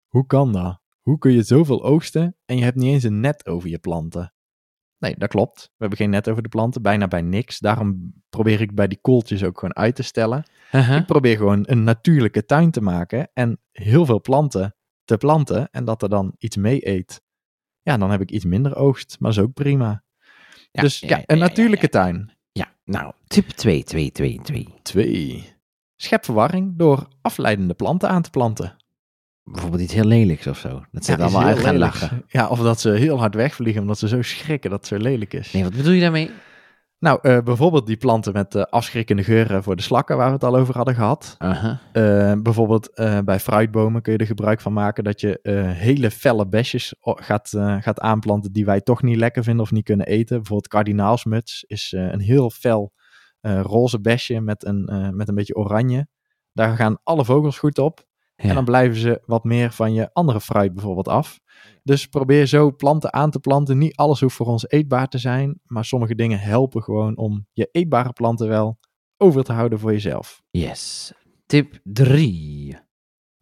[0.08, 0.80] Hoe kan dat?
[1.02, 4.34] Hoe kun je zoveel oogsten en je hebt niet eens een net over je planten?
[5.02, 5.62] Nee, dat klopt.
[5.62, 7.60] We hebben geen net over de planten, bijna bij niks.
[7.60, 10.44] Daarom probeer ik bij die kooltjes ook gewoon uit te stellen.
[10.72, 15.86] Ik probeer gewoon een natuurlijke tuin te maken en heel veel planten te planten en
[15.86, 17.22] dat er dan iets mee eet.
[17.82, 20.04] Ja, dan heb ik iets minder oogst, maar dat is ook prima.
[20.72, 22.38] Ja, dus ja, een ja, natuurlijke tuin.
[22.52, 24.68] Ja, nou, tip 2, 2, 2, 2.
[24.82, 25.54] Twee.
[25.96, 28.76] Schep verwarring door afleidende planten aan te planten.
[29.44, 30.84] Bijvoorbeeld iets heel lelijks of zo.
[30.92, 32.02] Dat ze Ja, allemaal uit gaan lelijks.
[32.02, 32.24] lachen.
[32.28, 35.34] Ja, of dat ze heel hard wegvliegen omdat ze zo schrikken dat het zo lelijk
[35.34, 35.52] is.
[35.52, 36.32] Nee, wat bedoel je daarmee?
[37.00, 40.44] Nou, eh, bijvoorbeeld die planten met eh, afschrikkende geuren voor de slakken waar we het
[40.44, 41.36] al over hadden gehad.
[41.92, 42.90] Eh, bijvoorbeeld
[43.26, 45.40] bij fruitbomen kun je er gebruik van maken dat je
[45.76, 50.06] hele felle besjes gaat, gaat aanplanten die wij toch niet lekker vinden of niet kunnen
[50.06, 50.36] eten.
[50.36, 52.94] Bijvoorbeeld kardinaalsmuts is een heel fel
[53.42, 56.08] roze besje met een, met een beetje oranje.
[56.54, 58.10] Daar gaan alle vogels goed op.
[58.42, 58.50] Ja.
[58.50, 61.40] En dan blijven ze wat meer van je andere fruit bijvoorbeeld af.
[61.84, 63.78] Dus probeer zo planten aan te planten.
[63.78, 65.60] Niet alles hoeft voor ons eetbaar te zijn.
[65.64, 68.80] Maar sommige dingen helpen gewoon om je eetbare planten wel
[69.18, 70.42] over te houden voor jezelf.
[70.50, 71.14] Yes.
[71.46, 72.78] Tip 3.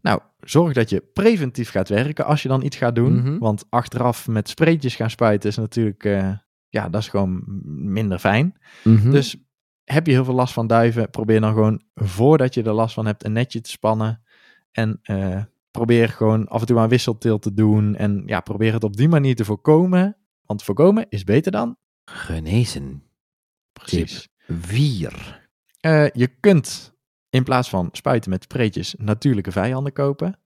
[0.02, 3.16] Nou, zorg dat je preventief gaat werken als je dan iets gaat doen.
[3.16, 3.38] Mhm.
[3.38, 6.32] Want achteraf met spreetjes gaan spuiten is natuurlijk, eh,
[6.70, 7.44] ja, dat is gewoon
[7.92, 8.60] minder fijn.
[8.84, 9.12] Mhm.
[9.12, 9.38] Dus
[9.84, 13.06] heb je heel veel last van duiven, probeer dan gewoon voordat je er last van
[13.06, 14.24] hebt een netje te spannen.
[14.72, 17.96] En eh, probeer gewoon af en toe aan wisselteelt te doen.
[17.96, 20.18] En ja, probeer het op die manier te voorkomen.
[20.46, 21.78] Want voorkomen is beter dan.
[22.06, 23.04] Genezen.
[23.74, 24.28] Precies.
[24.48, 25.48] 4.
[25.80, 26.94] Eh, je kunt
[27.30, 30.40] in plaats van spuiten met spreetjes natuurlijke vijanden kopen.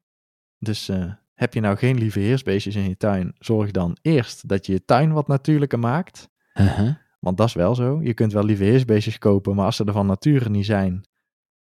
[0.59, 4.65] Dus eh, heb je nou geen lieve heersbeestjes in je tuin, zorg dan eerst dat
[4.65, 6.29] je je tuin wat natuurlijker maakt.
[6.53, 7.01] Aha.
[7.19, 8.01] Want dat is wel zo.
[8.01, 11.03] Je kunt wel lieve heersbeestjes kopen, maar als ze er van nature niet zijn,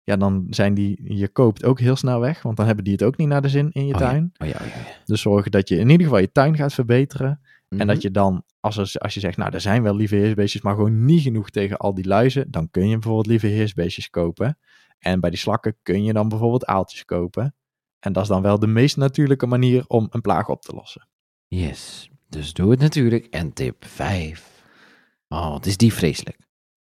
[0.04, 2.41] ja, dan zijn die je koopt ook heel snel weg.
[2.41, 4.32] Want dan hebben die het ook niet naar de zin in je Oh tuin.
[4.38, 4.91] Oh ja, oh ja, oh ja.
[5.06, 7.39] Dus zorg dat je in ieder geval je tuin gaat verbeteren.
[7.70, 7.88] En Mhm.
[7.88, 10.76] dat je dan, als, er, als je zegt, nou, er zijn wel lieve heersbeestjes, maar
[10.76, 14.58] gewoon niet genoeg tegen al die luizen, dan kun je bijvoorbeeld lieve heersbeestjes kopen.
[14.99, 17.56] En bij die slakken kun je dan bijvoorbeeld aaltjes kopen.
[17.99, 21.08] En dat is dan wel de meest natuurlijke manier om een plaag op te lossen.
[21.47, 22.10] Yes.
[22.30, 23.26] Dus doe het natuurlijk.
[23.26, 24.64] En tip 5.
[25.28, 26.38] Oh, wat is die vreselijk.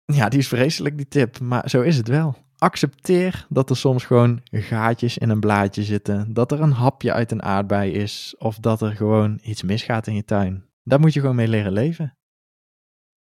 [0.06, 2.36] Ja, die is vreselijk, die tip, maar zo is het wel.
[2.64, 7.32] Accepteer dat er soms gewoon gaatjes in een blaadje zitten, dat er een hapje uit
[7.32, 10.66] een aardbei is, of dat er gewoon iets misgaat in je tuin.
[10.84, 12.18] Daar moet je gewoon mee leren leven.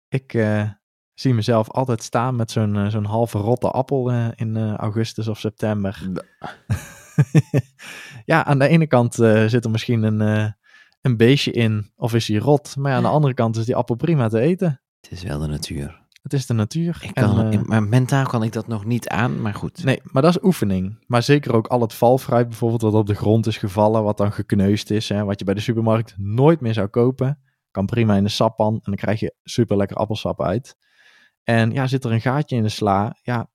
[0.08, 0.70] Ik eh,
[1.14, 5.38] zie mezelf altijd staan met zo'n eh, zo'n halve rotte appel eh, in augustus of
[5.38, 6.10] september.
[8.24, 9.14] ja, aan de ene kant
[9.46, 10.54] zit er misschien een,
[11.00, 12.76] een beestje in of is hij rot?
[12.76, 14.80] Maar ja, aan de andere kant is die appel prima te eten.
[15.00, 15.99] Het is wel de natuur.
[16.22, 16.98] Het is de natuur.
[17.02, 19.84] Ik kan, eh, maar mentaal kan ik dat nog niet aan, maar goed.
[19.84, 21.04] Nee, maar dat is oefening.
[21.06, 24.32] Maar zeker ook al het valfruit bijvoorbeeld wat op de grond is gevallen, wat dan
[24.32, 27.40] gekneusd is, hè, wat je bij de supermarkt nooit meer zou kopen,
[27.70, 30.76] kan prima in de sappan en dan krijg je super lekker appelsap uit.
[31.42, 33.50] En ja, zit er een gaatje in de sla, ja,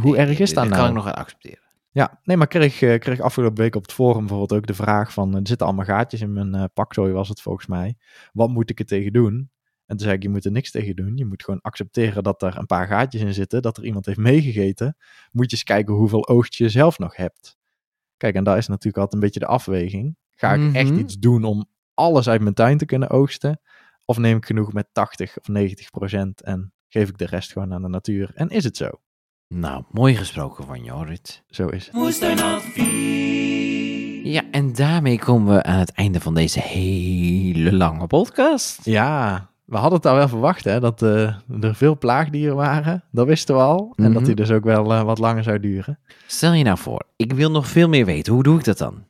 [0.00, 0.76] hoe erg is dat nou?
[0.76, 1.70] kan ik nog accepteren.
[1.90, 5.12] Ja, nee, maar kreeg, eh, kreeg afgelopen week op het forum bijvoorbeeld ook de vraag
[5.12, 7.96] van, er zitten allemaal gaatjes in mijn eh pakzooi was het volgens mij.
[8.32, 9.50] Wat moet ik er tegen doen?
[9.92, 11.16] En toen zei ik, je moet er niks tegen doen.
[11.16, 14.18] Je moet gewoon accepteren dat er een paar gaatjes in zitten, dat er iemand heeft
[14.18, 14.96] meegegeten.
[15.32, 17.56] Moet je eens kijken hoeveel oogst je zelf nog hebt.
[18.16, 20.16] Kijk, en daar is natuurlijk altijd een beetje de afweging.
[20.30, 20.74] Ga ik Mhm.
[20.74, 23.60] echt iets doen om alles uit mijn tuin te kunnen oogsten?
[24.04, 27.72] Of neem ik genoeg met 80 of 90 procent en geef ik de rest gewoon
[27.72, 28.30] aan de natuur?
[28.34, 28.88] En is het zo?
[29.48, 31.42] Nou, mooi gesproken van Jorrit.
[31.46, 31.94] Zo is het.
[34.24, 38.84] Ja, en daarmee komen we aan het einde van deze hele lange podcast.
[38.84, 41.22] Ja, we hadden het al wel verwacht, hè, dat eh,
[41.60, 43.04] er veel plaagdieren waren.
[43.10, 43.92] Dat wisten we al.
[43.96, 44.24] En dat Mhm.
[44.24, 45.98] die dus ook wel eh, wat langer zou duren.
[46.26, 48.32] Stel je nou voor, ik wil nog veel meer weten.
[48.32, 49.04] Hoe doe ik dat dan?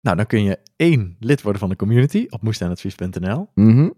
[0.00, 3.48] Nou, dan kun je één, lid worden van de community op moestuinadvies.nl.
[3.54, 3.90] Mhm.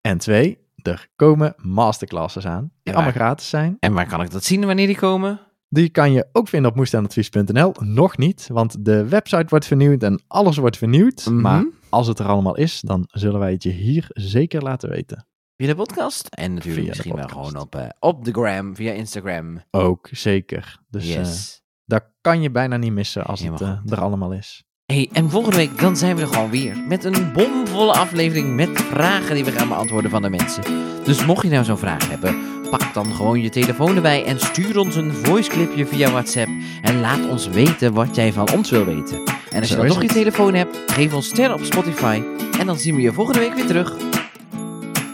[0.00, 2.92] En twee, er komen masterclasses aan, die Ja.
[2.92, 3.76] allemaal gratis zijn.
[3.80, 5.40] En waar kan ik dat zien wanneer die komen?
[5.68, 7.72] Die kan je ook vinden op moestuinadvies.nl.
[7.80, 11.26] Nog niet, want de website wordt vernieuwd en alles wordt vernieuwd.
[11.26, 11.40] Mhm.
[11.40, 11.64] Maar
[11.94, 15.26] als het er allemaal is, dan zullen wij het je hier zeker laten weten.
[15.56, 16.28] Via de podcast.
[16.28, 19.62] En natuurlijk Via misschien wel gewoon op, eh, op de gram, via Instagram.
[19.70, 20.80] Ook zeker.
[20.88, 21.62] Dus eh yes.
[21.84, 24.64] dat kan je bijna niet missen als het Helemaal eh, er allemaal is.
[24.86, 26.76] Hey, en volgende week dan zijn we er gewoon weer.
[26.88, 30.62] Met een bomvolle aflevering met vragen die we gaan beantwoorden van de mensen.
[31.04, 32.36] Dus mocht je nou zo'n vraag hebben,
[32.70, 36.48] pak dan gewoon je telefoon erbij en stuur ons een voiceclipje via WhatsApp.
[36.82, 39.22] En laat ons weten wat jij van ons wil weten.
[39.50, 42.22] En als je dan nog je telefoon hebt, geef ons sterren op Spotify.
[42.58, 43.96] En dan zien we je volgende week weer terug.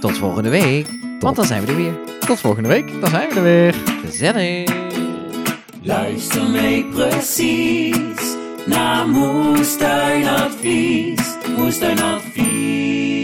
[0.00, 0.86] Tot volgende week,
[1.20, 1.98] want dan zijn we er weer.
[2.20, 3.74] Tot volgende week, dan zijn we er weer.
[4.04, 4.68] Gezellig!
[5.82, 8.39] Luister mee precies
[8.70, 11.18] na not
[11.56, 13.19] moestuinadvies.